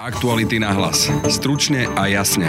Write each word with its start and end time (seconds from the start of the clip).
Aktuality 0.00 0.56
na 0.56 0.72
hlas. 0.72 1.12
Stručne 1.28 1.84
a 1.92 2.08
jasne. 2.08 2.48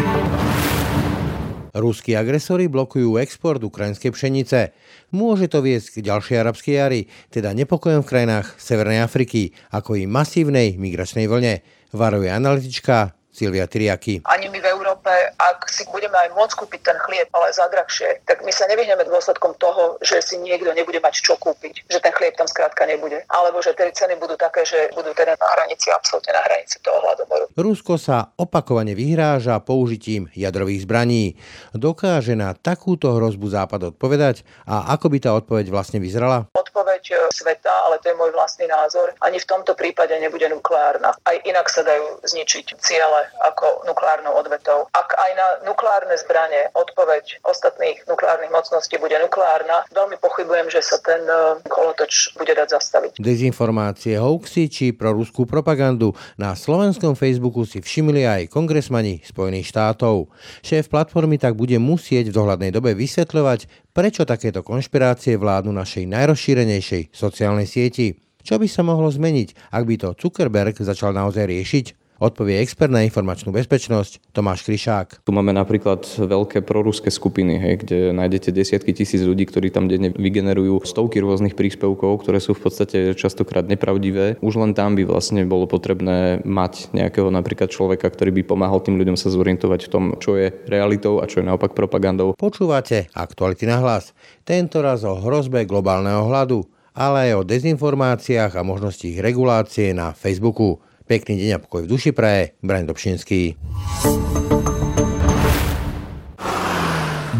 Ruskí 1.75 2.15
agresori 2.15 2.71
blokujú 2.71 3.19
export 3.19 3.59
ukrajinskej 3.59 4.15
pšenice. 4.15 4.71
Môže 5.11 5.51
to 5.51 5.59
viesť 5.59 5.99
k 5.99 6.07
ďalšej 6.07 6.47
arabskej 6.47 6.75
jari, 6.79 7.01
teda 7.27 7.51
nepokojom 7.51 8.07
v 8.07 8.09
krajinách 8.09 8.55
Severnej 8.55 9.03
Afriky, 9.03 9.51
ako 9.67 9.99
i 9.99 10.07
masívnej 10.07 10.79
migračnej 10.79 11.27
vlne, 11.27 11.59
varuje 11.91 12.31
analytička 12.31 13.19
Silvia 13.31 13.65
Triaky. 13.65 14.27
Ani 14.27 14.51
my 14.51 14.59
v 14.59 14.67
Európe, 14.67 15.09
ak 15.39 15.71
si 15.71 15.87
budeme 15.87 16.19
aj 16.19 16.35
môcť 16.35 16.53
kúpiť 16.59 16.81
ten 16.83 16.97
chlieb, 17.07 17.27
ale 17.31 17.55
za 17.55 17.65
drahšie, 17.71 18.27
tak 18.27 18.43
my 18.43 18.51
sa 18.51 18.67
nevyhneme 18.67 19.07
dôsledkom 19.07 19.55
toho, 19.55 19.95
že 20.03 20.19
si 20.19 20.35
niekto 20.37 20.75
nebude 20.75 20.99
mať 20.99 21.23
čo 21.23 21.39
kúpiť, 21.39 21.87
že 21.87 22.03
ten 22.03 22.11
chlieb 22.11 22.35
tam 22.35 22.45
skrátka 22.45 22.83
nebude. 22.83 23.23
Alebo 23.31 23.63
že 23.63 23.71
tie 23.71 23.89
ceny 23.89 24.19
budú 24.19 24.35
také, 24.35 24.67
že 24.67 24.91
budú 24.91 25.15
teda 25.15 25.39
na 25.39 25.47
hranici, 25.55 25.87
absolútne 25.89 26.35
na 26.35 26.43
hranici 26.43 26.77
toho 26.83 26.99
hladomoru. 26.99 27.47
Rusko 27.55 27.95
sa 27.95 28.35
opakovane 28.35 28.91
vyhráža 28.91 29.63
použitím 29.63 30.27
jadrových 30.35 30.83
zbraní. 30.83 31.39
Dokáže 31.71 32.35
na 32.35 32.51
takúto 32.51 33.15
hrozbu 33.15 33.47
Západ 33.47 33.95
odpovedať 33.95 34.43
a 34.67 34.91
ako 34.91 35.07
by 35.07 35.17
tá 35.23 35.31
odpoveď 35.35 35.71
vlastne 35.71 36.03
vyzerala? 36.03 36.51
Odpoveď 36.51 37.03
e, 37.11 37.15
sveta, 37.31 37.71
ale 37.87 37.99
to 38.03 38.11
je 38.11 38.19
môj 38.19 38.31
vlastný 38.35 38.67
názor, 38.67 39.15
ani 39.23 39.39
v 39.39 39.49
tomto 39.49 39.75
prípade 39.75 40.15
nebude 40.19 40.47
nukleárna. 40.51 41.15
Aj 41.23 41.37
inak 41.47 41.67
sa 41.71 41.83
dajú 41.83 42.23
zničiť 42.27 42.75
ciele 42.79 43.20
ako 43.41 43.87
nukleárnou 43.87 44.33
odvetou. 44.37 44.87
Ak 44.93 45.13
aj 45.15 45.31
na 45.37 45.47
nukleárne 45.67 46.15
zbranie 46.17 46.69
odpoveď 46.73 47.41
ostatných 47.45 48.05
nukleárnych 48.05 48.51
mocností 48.51 48.97
bude 48.97 49.17
nukleárna, 49.19 49.85
veľmi 49.91 50.17
pochybujem, 50.21 50.67
že 50.69 50.81
sa 50.81 50.97
ten 51.01 51.23
e, 51.25 51.61
kolotoč 51.67 52.35
bude 52.37 52.53
dať 52.53 52.77
zastaviť. 52.77 53.11
Dezinformácie, 53.21 54.17
hoaxy 54.17 54.67
či 54.67 54.85
pro 54.91 55.15
ruskú 55.15 55.47
propagandu 55.47 56.13
na 56.37 56.53
slovenskom 56.57 57.13
Facebooku 57.17 57.63
si 57.65 57.81
všimli 57.81 58.25
aj 58.25 58.41
kongresmani 58.51 59.23
Spojených 59.23 59.69
štátov. 59.71 60.29
Šéf 60.61 60.89
platformy 60.91 61.37
tak 61.37 61.55
bude 61.55 61.77
musieť 61.81 62.29
v 62.29 62.37
dohľadnej 62.37 62.71
dobe 62.73 62.93
vysvetľovať, 62.97 63.91
prečo 63.91 64.23
takéto 64.23 64.63
konšpirácie 64.63 65.35
vládnu 65.35 65.75
našej 65.75 66.07
najrozšírenejšej 66.07 67.11
sociálnej 67.11 67.67
sieti. 67.67 68.15
Čo 68.41 68.57
by 68.57 68.65
sa 68.65 68.81
mohlo 68.81 69.05
zmeniť, 69.05 69.69
ak 69.69 69.83
by 69.85 69.95
to 70.01 70.09
Zuckerberg 70.17 70.73
začal 70.81 71.13
naozaj 71.13 71.45
riešiť? 71.45 72.00
Odpovie 72.21 72.61
expert 72.61 72.93
na 72.93 73.01
informačnú 73.01 73.49
bezpečnosť 73.49 74.29
Tomáš 74.29 74.61
Kryšák. 74.69 75.25
Tu 75.25 75.31
máme 75.33 75.49
napríklad 75.57 76.05
veľké 76.05 76.61
proruské 76.61 77.09
skupiny, 77.09 77.57
hej, 77.57 77.73
kde 77.81 77.97
nájdete 78.13 78.53
desiatky 78.53 78.93
tisíc 78.93 79.25
ľudí, 79.25 79.49
ktorí 79.49 79.73
tam 79.73 79.89
denne 79.89 80.13
vygenerujú 80.13 80.85
stovky 80.85 81.17
rôznych 81.17 81.57
príspevkov, 81.57 82.21
ktoré 82.21 82.37
sú 82.37 82.53
v 82.53 82.69
podstate 82.69 83.17
častokrát 83.17 83.65
nepravdivé. 83.65 84.37
Už 84.45 84.61
len 84.61 84.77
tam 84.77 84.93
by 84.93 85.09
vlastne 85.09 85.41
bolo 85.49 85.65
potrebné 85.65 86.45
mať 86.45 86.93
nejakého 86.93 87.33
napríklad 87.33 87.73
človeka, 87.73 88.13
ktorý 88.13 88.29
by 88.37 88.43
pomáhal 88.45 88.85
tým 88.85 89.01
ľuďom 89.01 89.17
sa 89.17 89.33
zorientovať 89.33 89.89
v 89.89 89.91
tom, 89.91 90.03
čo 90.21 90.37
je 90.37 90.53
realitou 90.69 91.17
a 91.17 91.25
čo 91.25 91.41
je 91.41 91.49
naopak 91.49 91.73
propagandou. 91.73 92.37
Počúvate 92.37 93.09
aktuality 93.17 93.65
na 93.65 93.81
hlas. 93.81 94.13
Tento 94.45 94.85
raz 94.85 95.01
o 95.01 95.17
hrozbe 95.17 95.65
globálneho 95.65 96.29
hladu 96.29 96.69
ale 96.91 97.31
aj 97.31 97.39
o 97.39 97.47
dezinformáciách 97.47 98.59
a 98.59 98.67
možnosti 98.67 99.07
ich 99.07 99.23
regulácie 99.23 99.95
na 99.95 100.11
Facebooku. 100.11 100.83
Pekný 101.11 101.43
deň 101.43 101.51
a 101.51 101.59
pokoj 101.59 101.83
v 101.83 101.91
duši 101.91 102.15
praje, 102.15 102.55
Brian 102.63 102.87
Dobšinský. 102.87 103.59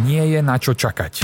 Nie 0.03 0.23
je 0.28 0.44
na 0.44 0.59
čo 0.59 0.75
čakať. 0.75 1.23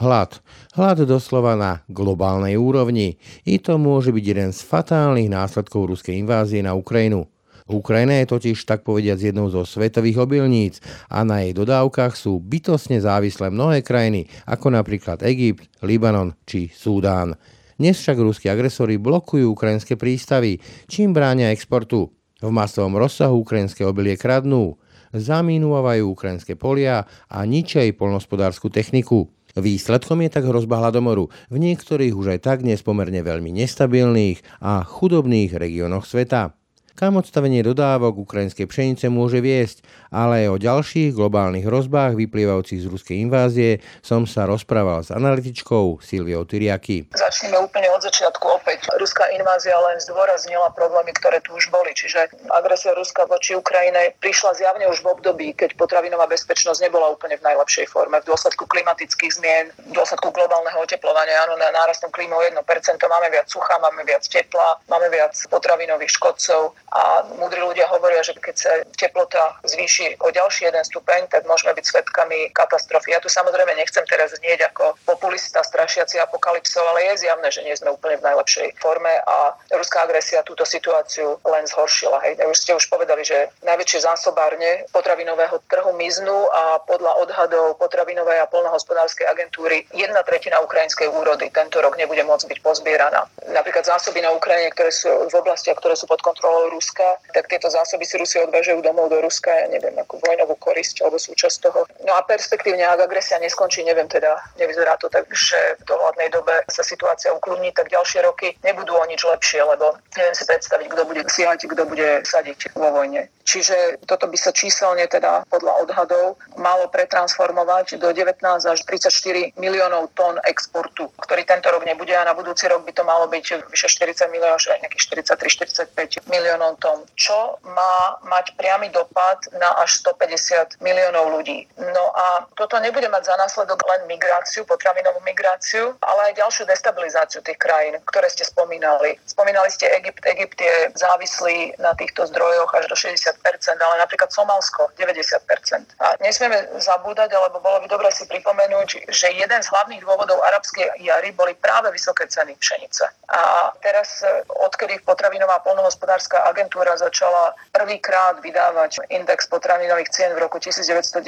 Hlad. 0.00 0.40
Hlad 0.72 1.04
doslova 1.04 1.60
na 1.60 1.84
globálnej 1.92 2.56
úrovni. 2.56 3.20
I 3.44 3.60
to 3.60 3.76
môže 3.76 4.16
byť 4.16 4.24
jeden 4.24 4.50
z 4.56 4.64
fatálnych 4.64 5.28
následkov 5.28 5.92
ruskej 5.92 6.16
invázie 6.16 6.64
na 6.64 6.72
Ukrajinu. 6.72 7.28
Ukrajina 7.68 8.16
je 8.24 8.32
totiž 8.32 8.64
tak 8.64 8.80
povediať 8.80 9.28
jednou 9.28 9.52
zo 9.52 9.60
svetových 9.68 10.24
obilníc 10.24 10.80
a 11.12 11.20
na 11.20 11.44
jej 11.44 11.52
dodávkach 11.52 12.16
sú 12.16 12.40
bytosne 12.40 12.96
závislé 12.96 13.52
mnohé 13.52 13.84
krajiny, 13.84 14.24
ako 14.48 14.72
napríklad 14.72 15.20
Egypt, 15.20 15.68
Libanon 15.84 16.32
či 16.48 16.72
Súdán. 16.72 17.36
Dnes 17.76 18.00
však 18.00 18.16
ruskí 18.24 18.48
agresori 18.48 18.96
blokujú 18.96 19.52
ukrajinské 19.52 20.00
prístavy, 20.00 20.64
čím 20.88 21.12
bránia 21.12 21.52
exportu. 21.52 22.08
V 22.40 22.48
masovom 22.48 22.96
rozsahu 22.96 23.44
ukrajinské 23.44 23.84
obilie 23.84 24.16
kradnú, 24.16 24.80
zamínuvajú 25.12 26.08
ukrajinské 26.08 26.56
polia 26.56 27.04
a 27.28 27.44
ničia 27.44 27.84
aj 27.84 28.00
polnospodárskú 28.00 28.72
techniku. 28.72 29.28
Výsledkom 29.58 30.22
je 30.22 30.30
tak 30.30 30.46
hrozba 30.46 30.78
hladomoru 30.78 31.26
v 31.50 31.56
niektorých 31.58 32.14
už 32.14 32.38
aj 32.38 32.40
tak 32.46 32.58
dnes 32.62 32.84
pomerne 32.86 33.18
veľmi 33.24 33.50
nestabilných 33.50 34.62
a 34.62 34.86
chudobných 34.86 35.50
regiónoch 35.58 36.06
sveta 36.06 36.59
kam 37.00 37.16
odstavenie 37.16 37.64
dodávok 37.64 38.28
ukrajinskej 38.28 38.68
pšenice 38.68 39.08
môže 39.08 39.40
viesť, 39.40 39.80
ale 40.12 40.44
aj 40.44 40.48
o 40.52 40.56
ďalších 40.60 41.16
globálnych 41.16 41.64
hrozbách 41.64 42.12
vyplývajúcich 42.12 42.84
z 42.84 42.90
ruskej 42.92 43.16
invázie 43.24 43.80
som 44.04 44.28
sa 44.28 44.44
rozprával 44.44 45.00
s 45.00 45.08
analytičkou 45.08 46.04
Silviou 46.04 46.44
Tyriaky. 46.44 47.08
Začneme 47.16 47.56
úplne 47.56 47.88
od 47.96 48.04
začiatku 48.04 48.44
opäť. 48.52 48.84
Ruská 49.00 49.32
invázia 49.32 49.72
len 49.80 49.96
zdôraznila 49.96 50.76
problémy, 50.76 51.16
ktoré 51.16 51.40
tu 51.40 51.56
už 51.56 51.72
boli, 51.72 51.88
čiže 51.96 52.36
agresia 52.52 52.92
Ruska 52.92 53.24
voči 53.24 53.56
Ukrajine 53.56 54.12
prišla 54.20 54.60
zjavne 54.60 54.84
už 54.92 55.00
v 55.00 55.16
období, 55.16 55.56
keď 55.56 55.80
potravinová 55.80 56.28
bezpečnosť 56.28 56.84
nebola 56.84 57.08
úplne 57.08 57.40
v 57.40 57.48
najlepšej 57.48 57.88
forme. 57.88 58.20
V 58.20 58.28
dôsledku 58.28 58.68
klimatických 58.68 59.40
zmien, 59.40 59.72
v 59.88 59.96
dôsledku 59.96 60.28
globálneho 60.36 60.76
oteplovania, 60.84 61.48
áno, 61.48 61.56
na 61.56 61.72
nárastom 61.72 62.12
klímu 62.12 62.36
1%, 62.44 62.60
máme 63.00 63.32
viac 63.32 63.48
sucha, 63.48 63.72
máme 63.80 64.04
viac 64.04 64.20
tepla, 64.28 64.76
máme 64.92 65.08
viac 65.08 65.32
potravinových 65.48 66.12
škodcov 66.20 66.76
a 66.90 67.22
múdri 67.38 67.62
ľudia 67.62 67.86
hovoria, 67.86 68.18
že 68.26 68.34
keď 68.34 68.56
sa 68.58 68.72
teplota 68.98 69.54
zvýši 69.62 70.18
o 70.26 70.34
ďalší 70.34 70.66
jeden 70.66 70.82
stupeň, 70.82 71.30
tak 71.30 71.46
môžeme 71.46 71.70
byť 71.70 71.86
svetkami 71.86 72.50
katastrofy. 72.50 73.14
Ja 73.14 73.22
tu 73.22 73.30
samozrejme 73.30 73.78
nechcem 73.78 74.02
teraz 74.10 74.34
znieť 74.34 74.74
ako 74.74 74.98
populista 75.06 75.59
strašiaci 75.80 76.20
apokalypsou, 76.20 76.84
ale 76.92 77.08
je 77.08 77.24
zjavné, 77.24 77.48
že 77.48 77.64
nie 77.64 77.72
sme 77.72 77.96
úplne 77.96 78.20
v 78.20 78.26
najlepšej 78.28 78.76
forme 78.84 79.08
a 79.24 79.56
ruská 79.72 80.04
agresia 80.04 80.44
túto 80.44 80.68
situáciu 80.68 81.40
len 81.48 81.64
zhoršila. 81.64 82.20
Hej. 82.20 82.36
Už 82.44 82.58
ste 82.60 82.76
už 82.76 82.84
povedali, 82.92 83.24
že 83.24 83.48
najväčšie 83.64 84.04
zásobárne 84.04 84.84
potravinového 84.92 85.56
trhu 85.72 85.96
miznú 85.96 86.52
a 86.52 86.84
podľa 86.84 87.16
odhadov 87.24 87.80
potravinovej 87.80 88.44
a 88.44 88.50
polnohospodárskej 88.52 89.24
agentúry 89.24 89.88
jedna 89.96 90.20
tretina 90.20 90.60
ukrajinskej 90.60 91.08
úrody 91.08 91.48
tento 91.48 91.80
rok 91.80 91.96
nebude 91.96 92.20
môcť 92.28 92.44
byť 92.44 92.58
pozbieraná. 92.60 93.24
Napríklad 93.48 93.88
zásoby 93.88 94.20
na 94.20 94.36
Ukrajine, 94.36 94.68
ktoré 94.76 94.92
sú 94.92 95.08
v 95.08 95.32
oblastiach, 95.32 95.80
ktoré 95.80 95.96
sú 95.96 96.04
pod 96.04 96.20
kontrolou 96.20 96.68
Ruska, 96.76 97.16
tak 97.32 97.48
tieto 97.48 97.72
zásoby 97.72 98.04
si 98.04 98.20
Rusi 98.20 98.36
odvážajú 98.36 98.84
domov 98.84 99.08
do 99.08 99.24
Ruska, 99.24 99.48
ja 99.48 99.66
neviem, 99.72 99.96
ako 99.96 100.20
vojnovú 100.20 100.60
korisť 100.60 101.00
alebo 101.00 101.16
súčasť 101.16 101.56
toho. 101.64 101.88
No 102.04 102.12
a 102.12 102.20
perspektívne, 102.28 102.84
ak 102.84 103.08
agresia 103.08 103.40
neskončí, 103.40 103.80
neviem 103.80 104.10
teda, 104.10 104.36
nevyzerá 104.60 105.00
to 105.00 105.08
tak, 105.08 105.24
že 105.30 105.69
v 105.78 105.82
dohľadnej 105.86 106.28
dobe 106.32 106.64
sa 106.66 106.82
situácia 106.82 107.30
ukludní, 107.30 107.70
tak 107.70 107.92
ďalšie 107.92 108.24
roky 108.24 108.56
nebudú 108.64 108.96
o 108.96 109.04
nič 109.06 109.22
lepšie, 109.22 109.62
lebo 109.62 109.94
neviem 110.16 110.34
si 110.34 110.44
predstaviť, 110.48 110.86
kto 110.90 111.02
bude 111.04 111.22
siahať, 111.28 111.68
kto 111.68 111.82
bude 111.86 112.24
sadiť 112.26 112.74
vo 112.74 112.90
vojne. 112.90 113.28
Čiže 113.44 114.06
toto 114.06 114.30
by 114.30 114.38
sa 114.38 114.54
číselne 114.54 115.10
teda 115.10 115.42
podľa 115.50 115.82
odhadov 115.82 116.38
malo 116.54 116.86
pretransformovať 116.88 117.98
do 117.98 118.14
19 118.14 118.38
až 118.46 118.78
34 118.86 119.58
miliónov 119.58 120.14
tón 120.14 120.38
exportu, 120.46 121.10
ktorý 121.18 121.42
tento 121.42 121.66
rok 121.74 121.82
nebude 121.82 122.14
a 122.14 122.22
na 122.22 122.34
budúci 122.36 122.70
rok 122.70 122.86
by 122.86 122.92
to 122.94 123.02
malo 123.02 123.26
byť 123.26 123.66
vyše 123.74 123.90
40 123.90 124.30
miliónov, 124.30 124.62
až 124.62 124.78
nejakých 124.78 125.26
43-45 125.34 126.30
miliónov 126.30 126.78
tom, 126.78 127.02
čo 127.18 127.58
má 127.66 128.22
mať 128.22 128.54
priamy 128.56 128.88
dopad 128.94 129.42
na 129.58 129.82
až 129.82 129.98
150 130.00 130.78
miliónov 130.80 131.34
ľudí. 131.34 131.66
No 131.76 132.04
a 132.14 132.46
toto 132.54 132.78
nebude 132.78 133.10
mať 133.10 133.28
za 133.28 133.36
následok 133.36 133.82
len 133.84 134.06
migráciu, 134.06 134.62
potravinovú 134.64 135.20
migráciu, 135.26 135.59
ale 136.00 136.32
aj 136.32 136.40
ďalšiu 136.40 136.64
destabilizáciu 136.64 137.44
tých 137.44 137.60
krajín, 137.60 138.00
ktoré 138.08 138.32
ste 138.32 138.48
spomínali. 138.48 139.20
Spomínali 139.28 139.68
ste 139.68 139.92
Egypt. 140.00 140.24
Egypt 140.24 140.56
je 140.56 140.76
závislý 140.96 141.76
na 141.76 141.92
týchto 141.94 142.24
zdrojoch 142.26 142.72
až 142.72 142.88
do 142.88 142.96
60%, 142.96 143.36
ale 143.76 143.94
napríklad 144.00 144.32
Somalsko 144.32 144.88
90%. 144.96 146.00
A 146.00 146.16
nesmieme 146.24 146.64
zabúdať, 146.80 147.36
alebo 147.36 147.60
bolo 147.60 147.84
by 147.84 147.86
dobre 147.92 148.08
si 148.08 148.24
pripomenúť, 148.24 149.12
že 149.12 149.28
jeden 149.36 149.60
z 149.60 149.68
hlavných 149.68 150.00
dôvodov 150.00 150.40
arabskej 150.40 150.96
jary 151.04 151.30
boli 151.36 151.52
práve 151.52 151.92
vysoké 151.92 152.24
ceny 152.24 152.56
pšenice. 152.56 153.04
A 153.28 153.70
teraz, 153.84 154.24
odkedy 154.48 155.04
potravinová 155.04 155.60
polnohospodárska 155.60 156.48
agentúra 156.48 156.96
začala 156.96 157.52
prvýkrát 157.70 158.40
vydávať 158.40 159.04
index 159.12 159.46
potravinových 159.46 160.10
cien 160.10 160.32
v 160.32 160.42
roku 160.42 160.56
1990, 160.56 161.20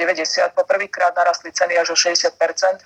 po 0.57 0.63
prvýkrát 0.65 1.13
narastli 1.13 1.53
ceny 1.53 1.77
až 1.77 1.93
o 1.93 1.97
60% 1.97 2.33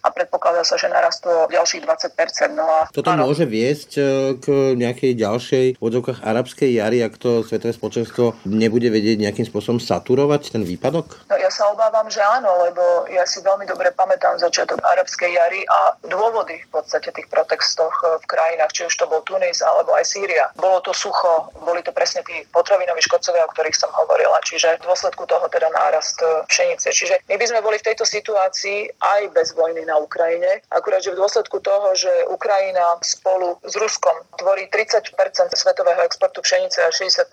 a 0.03 0.07
predpokladá 0.11 0.61
sa, 0.67 0.75
že 0.75 0.91
narastú 0.91 1.36
ďalších 1.45 1.85
20%. 1.85 2.57
No 2.57 2.65
a, 2.65 2.89
Toto 2.89 3.13
áno. 3.13 3.29
môže 3.29 3.45
viesť 3.45 3.91
e, 3.97 4.01
k 4.41 4.73
nejakej 4.73 5.13
ďalšej 5.13 5.65
v 5.77 5.83
odzokách 5.83 6.25
arabskej 6.25 6.81
jary, 6.81 7.05
ak 7.05 7.21
to 7.21 7.45
svetové 7.45 7.77
spoločenstvo 7.77 8.41
nebude 8.49 8.89
vedieť 8.89 9.21
nejakým 9.21 9.45
spôsobom 9.45 9.77
saturovať 9.77 10.57
ten 10.57 10.65
výpadok? 10.65 11.29
No 11.29 11.35
ja 11.37 11.53
sa 11.53 11.69
obávam, 11.69 12.09
že 12.09 12.23
áno, 12.25 12.49
lebo 12.65 13.05
ja 13.13 13.21
si 13.29 13.45
veľmi 13.45 13.69
dobre 13.69 13.93
pamätám 13.93 14.41
začiatok 14.41 14.81
arabskej 14.81 15.29
jary 15.37 15.61
a 15.69 15.93
dôvody 16.09 16.57
v 16.65 16.69
podstate 16.73 17.13
tých 17.13 17.29
protextoch 17.29 18.23
v 18.23 18.25
krajinách, 18.25 18.73
či 18.73 18.89
už 18.89 18.95
to 18.97 19.05
bol 19.05 19.21
Tunis 19.27 19.59
alebo 19.61 19.93
aj 19.93 20.07
Sýria. 20.07 20.49
Bolo 20.55 20.79
to 20.79 20.95
sucho, 20.95 21.51
boli 21.61 21.83
to 21.83 21.91
presne 21.91 22.23
tí 22.23 22.47
potravinoví 22.55 23.03
škodcovia, 23.03 23.43
o 23.43 23.51
ktorých 23.51 23.75
som 23.75 23.91
hovorila, 23.91 24.39
čiže 24.47 24.79
v 24.79 24.87
dôsledku 24.87 25.27
toho 25.27 25.45
teda 25.51 25.67
nárast 25.75 26.17
e, 26.23 26.47
pšenice. 26.47 26.87
Čiže 26.95 27.15
my 27.27 27.35
by 27.35 27.45
sme 27.45 27.59
boli 27.59 27.77
v 27.81 27.87
tejto 27.91 28.07
situácii 28.07 28.87
aj 29.03 29.21
bez 29.35 29.51
vojny 29.51 29.83
na 29.83 29.99
Ukrajine, 29.99 30.63
akurát, 30.71 31.03
že 31.03 31.11
v 31.11 31.19
dôsledku 31.27 31.59
toho, 31.59 31.91
že 31.91 32.07
Ukrajina 32.31 32.95
spolu 33.03 33.59
s 33.67 33.75
Ruskom 33.75 34.15
tvorí 34.39 34.71
30% 34.71 35.11
svetového 35.51 35.99
exportu 36.07 36.39
pšenice 36.39 36.79
a 36.79 36.87
65% 36.87 37.27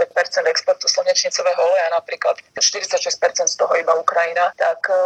exportu 0.51 0.91
slnečnicového 0.91 1.63
oleja, 1.63 1.95
napríklad 1.95 2.35
46 2.59 3.15
z 3.47 3.55
toho 3.55 3.71
iba 3.79 3.95
Ukrajina, 3.95 4.51
tak 4.59 4.91
e, 4.91 4.99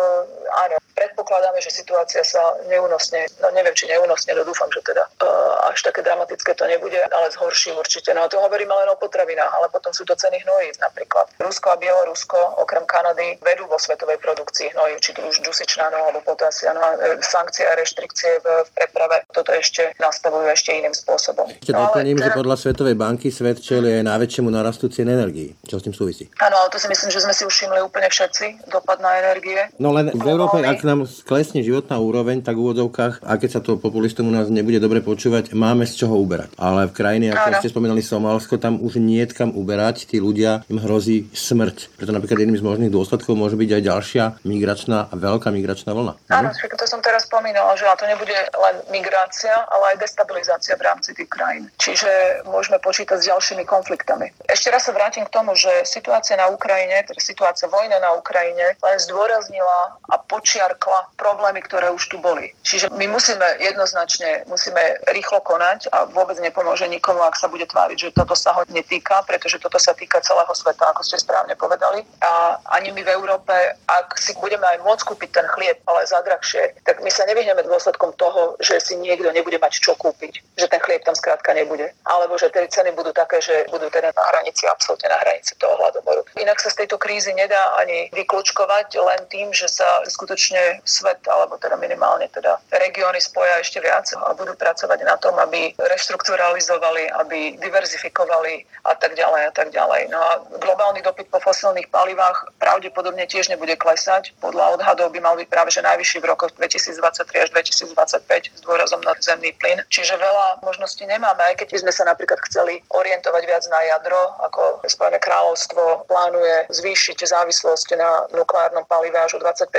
áno, 0.64 0.80
predpokladáme, 0.96 1.60
že 1.60 1.68
situácia 1.68 2.24
sa 2.24 2.56
neúnosne, 2.72 3.28
no 3.44 3.52
neviem, 3.52 3.76
či 3.76 3.86
neúnosne, 3.92 4.32
no 4.32 4.42
dúfam, 4.42 4.66
že 4.72 4.82
teda 4.82 5.06
uh, 5.22 5.70
až 5.70 5.86
také 5.86 6.02
dramatické 6.02 6.58
to 6.58 6.66
nebude, 6.66 6.98
ale 6.98 7.30
zhorší 7.30 7.70
určite. 7.78 8.10
No 8.16 8.26
a 8.26 8.30
to 8.30 8.42
hovoríme 8.42 8.74
len 8.74 8.90
o 8.90 8.98
potravinách, 8.98 9.52
ale 9.54 9.70
potom 9.70 9.94
sú 9.94 10.02
to 10.02 10.18
ceny 10.18 10.42
hnojív 10.42 10.74
napríklad. 10.82 11.30
Rusko 11.38 11.70
a 11.70 11.76
Bielorusko 11.78 12.38
okrem 12.58 12.82
Kanady 12.82 13.38
vedú 13.46 13.70
vo 13.70 13.78
svetovej 13.78 14.18
produkcii 14.18 14.74
hnojív, 14.74 14.98
či 14.98 15.10
už 15.14 15.38
dusičnáno 15.46 15.94
alebo 15.94 16.18
potásiano. 16.26 16.82
E, 16.82 17.22
sankcie 17.22 17.62
a 17.62 17.78
reštrikcie 17.78 18.42
v 18.42 18.46
preprave 18.78 19.26
toto 19.34 19.50
ešte 19.50 19.90
nastavujú 19.98 20.46
ešte 20.54 20.70
iným 20.74 20.94
spôsobom. 20.94 21.50
Ešte 21.50 21.74
no, 21.74 21.90
doplním, 21.90 22.22
že 22.22 22.30
podľa 22.30 22.56
Svetovej 22.58 22.94
banky 22.94 23.34
svet 23.34 23.58
čeli 23.58 23.98
aj 23.98 24.04
najväčšiemu 24.06 24.48
narastu 24.50 24.86
cien 24.86 25.10
energii. 25.10 25.58
Čo 25.66 25.82
s 25.82 25.86
tým 25.86 25.94
súvisí? 25.94 26.30
Áno, 26.38 26.54
ale 26.54 26.68
to 26.70 26.78
si 26.78 26.86
myslím, 26.86 27.10
že 27.10 27.22
sme 27.24 27.34
si 27.34 27.42
všimli 27.42 27.80
úplne 27.82 28.06
všetci, 28.06 28.70
dopad 28.70 29.02
na 29.02 29.18
energie. 29.18 29.58
No 29.82 29.90
len 29.90 30.14
v 30.14 30.26
Európe, 30.26 30.62
ak 30.62 30.86
nám 30.86 31.06
klesne 31.26 31.66
životná 31.66 31.98
úroveň, 31.98 32.42
tak 32.42 32.54
v 32.54 32.70
úvodzovkách, 32.70 33.26
a 33.26 33.32
keď 33.34 33.50
sa 33.58 33.60
to 33.64 33.80
populistom 33.80 34.30
u 34.30 34.32
nás 34.32 34.46
nebude 34.52 34.78
dobre 34.78 35.02
počúvať, 35.02 35.56
máme 35.56 35.86
z 35.88 36.04
čoho 36.04 36.14
uberať. 36.20 36.54
Ale 36.60 36.86
v 36.86 36.94
krajine, 36.94 37.26
ako 37.34 37.58
ste 37.58 37.72
spomínali 37.72 38.02
Somálsko, 38.04 38.60
tam 38.60 38.78
už 38.78 39.02
nie 39.02 39.20
kam 39.28 39.52
uberať, 39.52 40.08
tí 40.08 40.18
ľudia 40.18 40.64
im 40.72 40.80
hrozí 40.80 41.28
smrť. 41.36 41.98
Preto 42.00 42.14
napríklad 42.14 42.42
jedným 42.42 42.58
z 42.58 42.64
možných 42.64 42.92
dôsledkov 42.92 43.36
môže 43.36 43.58
byť 43.58 43.70
aj 43.76 43.82
ďalšia 43.84 44.24
migračná 44.46 44.98
veľká 45.12 45.48
migračná 45.52 45.92
vlna. 45.92 46.12
Áno, 46.32 46.48
to 46.52 46.86
som 46.88 47.00
teraz 47.04 47.28
spomínala, 47.28 47.74
že 47.76 47.84
to 47.98 48.04
nebude 48.06 48.36
len 48.58 48.82
migrácia, 48.90 49.54
ale 49.70 49.94
aj 49.94 50.02
destabilizácia 50.02 50.74
v 50.74 50.86
rámci 50.86 51.14
tých 51.14 51.30
krajín. 51.30 51.70
Čiže 51.78 52.42
môžeme 52.50 52.82
počítať 52.82 53.22
s 53.22 53.28
ďalšími 53.30 53.64
konfliktami. 53.64 54.34
Ešte 54.50 54.68
raz 54.74 54.86
sa 54.86 54.92
vrátim 54.92 55.24
k 55.24 55.34
tomu, 55.34 55.54
že 55.54 55.70
situácia 55.86 56.34
na 56.34 56.50
Ukrajine, 56.50 57.06
teda 57.06 57.20
situácia 57.22 57.70
vojna 57.70 58.02
na 58.02 58.14
Ukrajine, 58.18 58.74
len 58.78 58.96
zdôraznila 58.98 59.98
a 60.10 60.16
počiarkla 60.18 61.14
problémy, 61.14 61.62
ktoré 61.62 61.90
už 61.94 62.10
tu 62.10 62.16
boli. 62.18 62.50
Čiže 62.66 62.90
my 62.94 63.06
musíme 63.06 63.44
jednoznačne, 63.62 64.48
musíme 64.50 64.80
rýchlo 65.14 65.40
konať 65.44 65.92
a 65.94 66.08
vôbec 66.10 66.40
nepomôže 66.42 66.88
nikomu, 66.88 67.22
ak 67.22 67.38
sa 67.38 67.46
bude 67.46 67.66
tváriť, 67.68 67.98
že 67.98 68.14
toto 68.16 68.34
sa 68.34 68.56
ho 68.56 68.64
netýka, 68.68 69.22
pretože 69.28 69.60
toto 69.60 69.78
sa 69.78 69.92
týka 69.92 70.20
celého 70.24 70.50
sveta, 70.56 70.90
ako 70.90 71.02
ste 71.04 71.20
správne 71.20 71.54
povedali. 71.54 72.02
A 72.24 72.56
ani 72.78 72.90
my 72.90 73.04
v 73.04 73.12
Európe, 73.12 73.54
ak 73.86 74.16
si 74.16 74.32
budeme 74.40 74.64
aj 74.64 74.80
môcť 74.82 75.04
kúpiť 75.04 75.30
ten 75.30 75.46
chlieb, 75.52 75.76
ale 75.84 76.08
za 76.08 76.24
drahšie, 76.24 76.80
tak 76.84 77.04
my 77.04 77.10
sa 77.12 77.28
nevyhneme 77.28 77.60
dôsledkom 77.68 78.16
toho, 78.16 78.47
že 78.62 78.80
si 78.80 78.94
niekto 78.96 79.28
nebude 79.34 79.60
mať 79.60 79.82
čo 79.82 79.92
kúpiť, 79.98 80.56
že 80.56 80.66
ten 80.70 80.80
chlieb 80.80 81.04
tam 81.04 81.14
skrátka 81.18 81.52
nebude. 81.52 81.92
Alebo 82.08 82.40
že 82.40 82.48
tie 82.48 82.64
ceny 82.68 82.96
budú 82.96 83.12
také, 83.12 83.42
že 83.44 83.68
budú 83.68 83.90
teda 83.92 84.14
na 84.14 84.24
hranici, 84.32 84.64
absolútne 84.64 85.08
na 85.12 85.18
hranici 85.20 85.52
toho 85.60 85.76
hladomoru. 85.76 86.24
Inak 86.40 86.60
sa 86.62 86.72
z 86.72 86.84
tejto 86.84 86.96
krízy 86.96 87.34
nedá 87.34 87.76
ani 87.76 88.08
vyklúčkovať 88.14 88.96
len 88.96 89.20
tým, 89.28 89.52
že 89.52 89.68
sa 89.68 90.02
skutočne 90.06 90.80
svet 90.84 91.20
alebo 91.28 91.58
teda 91.58 91.76
minimálne 91.76 92.30
teda 92.32 92.58
regióny 92.70 93.20
spoja 93.20 93.60
ešte 93.60 93.82
viac 93.82 94.06
a 94.14 94.32
budú 94.34 94.54
pracovať 94.54 95.00
na 95.04 95.16
tom, 95.18 95.34
aby 95.38 95.74
reštrukturalizovali, 95.78 97.10
aby 97.18 97.58
diverzifikovali 97.58 98.64
a 98.86 98.94
tak 98.94 99.18
ďalej 99.18 99.42
a 99.48 99.52
tak 99.52 99.68
ďalej. 99.74 100.08
No 100.08 100.18
a 100.18 100.32
globálny 100.62 101.02
dopyt 101.02 101.28
po 101.28 101.42
fosilných 101.42 101.90
palivách 101.90 102.52
pravdepodobne 102.58 103.26
tiež 103.26 103.50
nebude 103.52 103.76
klesať. 103.76 104.32
Podľa 104.38 104.80
odhadov 104.80 105.10
by 105.12 105.20
mal 105.20 105.34
byť 105.36 105.48
práve 105.50 105.70
že 105.74 105.82
najvyšší 105.82 106.18
v 106.22 106.30
rokoch 106.30 106.52
2023 106.56 107.44
až 107.44 107.48
2025 107.52 108.37
s 108.46 108.60
dôrazom 108.62 109.02
na 109.02 109.16
zemný 109.18 109.50
plyn. 109.58 109.82
Čiže 109.90 110.14
veľa 110.14 110.62
možností 110.62 111.02
nemáme, 111.08 111.42
aj 111.50 111.64
keď 111.64 111.68
by 111.74 111.78
sme 111.88 111.92
sa 111.92 112.04
napríklad 112.06 112.38
chceli 112.46 112.78
orientovať 112.94 113.42
viac 113.48 113.64
na 113.72 113.80
jadro, 113.96 114.20
ako 114.46 114.62
Spojené 114.86 115.18
kráľovstvo 115.18 116.06
plánuje 116.06 116.70
zvýšiť 116.70 117.18
závislosť 117.26 117.88
na 117.98 118.10
nukleárnom 118.32 118.86
palive 118.86 119.18
až 119.18 119.36
o 119.36 119.42
25%, 119.42 119.74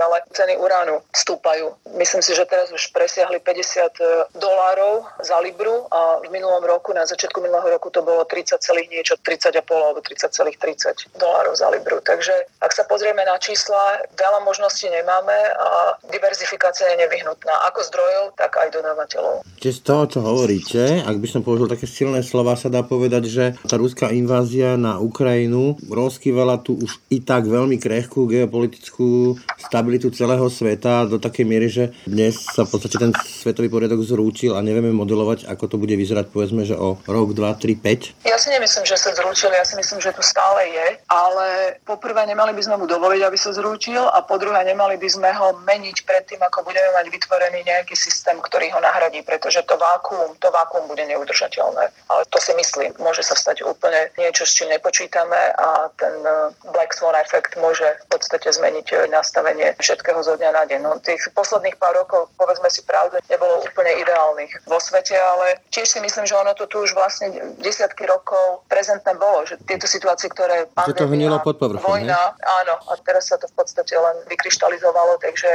ale 0.00 0.22
ceny 0.34 0.58
uránu 0.58 1.00
stúpajú. 1.14 1.74
Myslím 1.96 2.22
si, 2.22 2.34
že 2.34 2.46
teraz 2.46 2.68
už 2.70 2.92
presiahli 2.92 3.40
50 3.40 3.46
e, 3.46 3.88
dolárov 4.36 5.06
za 5.22 5.38
libru 5.40 5.86
a 5.90 6.20
v 6.22 6.28
minulom 6.30 6.62
roku, 6.64 6.92
na 6.92 7.06
začiatku 7.06 7.40
minulého 7.40 7.76
roku 7.78 7.90
to 7.90 8.02
bolo 8.02 8.24
30, 8.26 8.58
niečo, 8.90 9.16
30,5 9.22 9.64
alebo 9.70 10.00
30,30 10.02 11.18
dolárov 11.18 11.54
za 11.56 11.68
libru. 11.70 12.00
Takže 12.04 12.32
ak 12.60 12.72
sa 12.72 12.84
pozrieme 12.84 13.24
na 13.24 13.38
čísla, 13.38 14.04
veľa 14.14 14.40
možností 14.44 14.88
nemáme 14.90 15.36
a 15.56 15.96
diverzifikácia 16.10 16.88
je 16.94 17.06
nevyhnutná. 17.06 17.54
Ako 17.72 17.82
zdrojov, 18.00 18.32
tak 18.32 18.56
aj 18.56 18.68
dodávateľov. 18.72 19.34
Čiže 19.60 19.76
z 19.76 19.82
toho, 19.84 20.02
čo 20.08 20.18
hovoríte, 20.24 21.04
ak 21.04 21.16
by 21.20 21.28
som 21.28 21.44
použil 21.44 21.68
také 21.68 21.84
silné 21.84 22.24
slova, 22.24 22.56
sa 22.56 22.72
dá 22.72 22.80
povedať, 22.80 23.28
že 23.28 23.44
tá 23.68 23.76
ruská 23.76 24.08
invázia 24.08 24.80
na 24.80 24.96
Ukrajinu 24.96 25.76
rozkývala 25.84 26.64
tu 26.64 26.80
už 26.80 26.96
i 27.12 27.20
tak 27.20 27.44
veľmi 27.44 27.76
krehkú 27.76 28.24
geopolitickú 28.24 29.36
stabilitu 29.60 30.08
celého 30.08 30.48
sveta 30.48 31.04
do 31.04 31.20
takej 31.20 31.44
miery, 31.44 31.68
že 31.68 31.92
dnes 32.08 32.40
sa 32.40 32.64
v 32.64 32.72
podstate 32.72 32.96
ten 32.96 33.12
svetový 33.20 33.68
poriadok 33.68 34.00
zrúčil 34.00 34.56
a 34.56 34.64
nevieme 34.64 34.96
modelovať, 34.96 35.44
ako 35.44 35.64
to 35.68 35.76
bude 35.76 35.92
vyzerať 35.92 36.32
povedzme, 36.32 36.64
že 36.64 36.72
o 36.72 36.96
rok, 37.04 37.36
2, 37.36 37.36
3, 37.36 38.24
5? 38.24 38.24
Ja 38.24 38.40
si 38.40 38.48
nemyslím, 38.48 38.88
že 38.88 38.96
sa 38.96 39.12
zrúčil, 39.12 39.52
ja 39.52 39.66
si 39.68 39.76
myslím, 39.76 40.00
že 40.00 40.16
tu 40.16 40.24
stále 40.24 40.72
je, 40.72 40.86
ale 41.12 41.76
poprvé 41.84 42.24
nemali 42.24 42.56
by 42.56 42.62
sme 42.64 42.80
mu 42.80 42.86
dovoliť, 42.88 43.20
aby 43.28 43.36
sa 43.36 43.52
zrúčil 43.52 44.00
a 44.00 44.24
po 44.24 44.40
druhé 44.40 44.64
nemali 44.64 44.96
by 44.96 45.08
sme 45.12 45.28
ho 45.36 45.60
meniť 45.60 45.96
predtým, 46.08 46.40
ako 46.40 46.64
budeme 46.64 46.88
mať 46.96 47.06
vytvorený 47.10 47.60
nejaký 47.66 47.89
systém, 47.96 48.36
ktorý 48.40 48.70
ho 48.74 48.80
nahradí, 48.80 49.22
pretože 49.22 49.62
to 49.66 49.76
vákuum, 49.76 50.36
to 50.38 50.50
vákuum 50.50 50.88
bude 50.88 51.04
neudržateľné. 51.06 51.84
Ale 52.10 52.22
to 52.30 52.38
si 52.40 52.52
myslím, 52.54 52.94
môže 52.98 53.22
sa 53.22 53.34
stať 53.38 53.62
úplne 53.62 54.10
niečo, 54.18 54.46
s 54.46 54.56
čím 54.56 54.72
nepočítame 54.72 55.54
a 55.54 55.90
ten 55.96 56.14
eh, 56.22 56.50
Black 56.72 56.94
Swan 56.94 57.16
efekt 57.18 57.56
môže 57.56 57.86
v 58.06 58.18
podstate 58.18 58.50
zmeniť 58.50 58.86
eh, 58.92 58.98
nastavenie 59.10 59.74
všetkého 59.78 60.20
zo 60.22 60.34
dňa 60.36 60.50
na 60.50 60.64
deň. 60.66 60.80
No, 60.80 60.98
tých 61.00 61.22
posledných 61.32 61.76
pár 61.76 61.96
rokov, 61.96 62.30
povedzme 62.36 62.68
si 62.72 62.82
pravdu, 62.82 63.18
nebolo 63.30 63.62
úplne 63.62 63.92
ideálnych 64.02 64.66
vo 64.66 64.78
svete, 64.80 65.14
ale 65.14 65.60
tiež 65.70 65.86
si 65.86 65.98
myslím, 66.00 66.26
že 66.26 66.34
ono 66.36 66.52
to 66.54 66.66
tu 66.66 66.82
už 66.82 66.94
vlastne 66.94 67.30
desiatky 67.60 68.06
rokov 68.06 68.66
prezentné 68.66 69.14
bolo, 69.16 69.46
že 69.46 69.56
tieto 69.64 69.86
situácie, 69.86 70.28
ktoré 70.32 70.66
pandémia, 70.72 70.96
že 70.96 71.00
to 71.00 71.06
hnilo 71.10 71.36
pod 71.40 71.56
povrchom, 71.60 71.84
vojna, 71.84 72.16
ne? 72.16 72.44
áno, 72.64 72.74
a 72.90 72.92
teraz 73.04 73.30
sa 73.30 73.36
to 73.36 73.46
v 73.48 73.54
podstate 73.54 73.94
len 73.94 74.16
vykryštalizovalo, 74.28 75.20
takže 75.20 75.50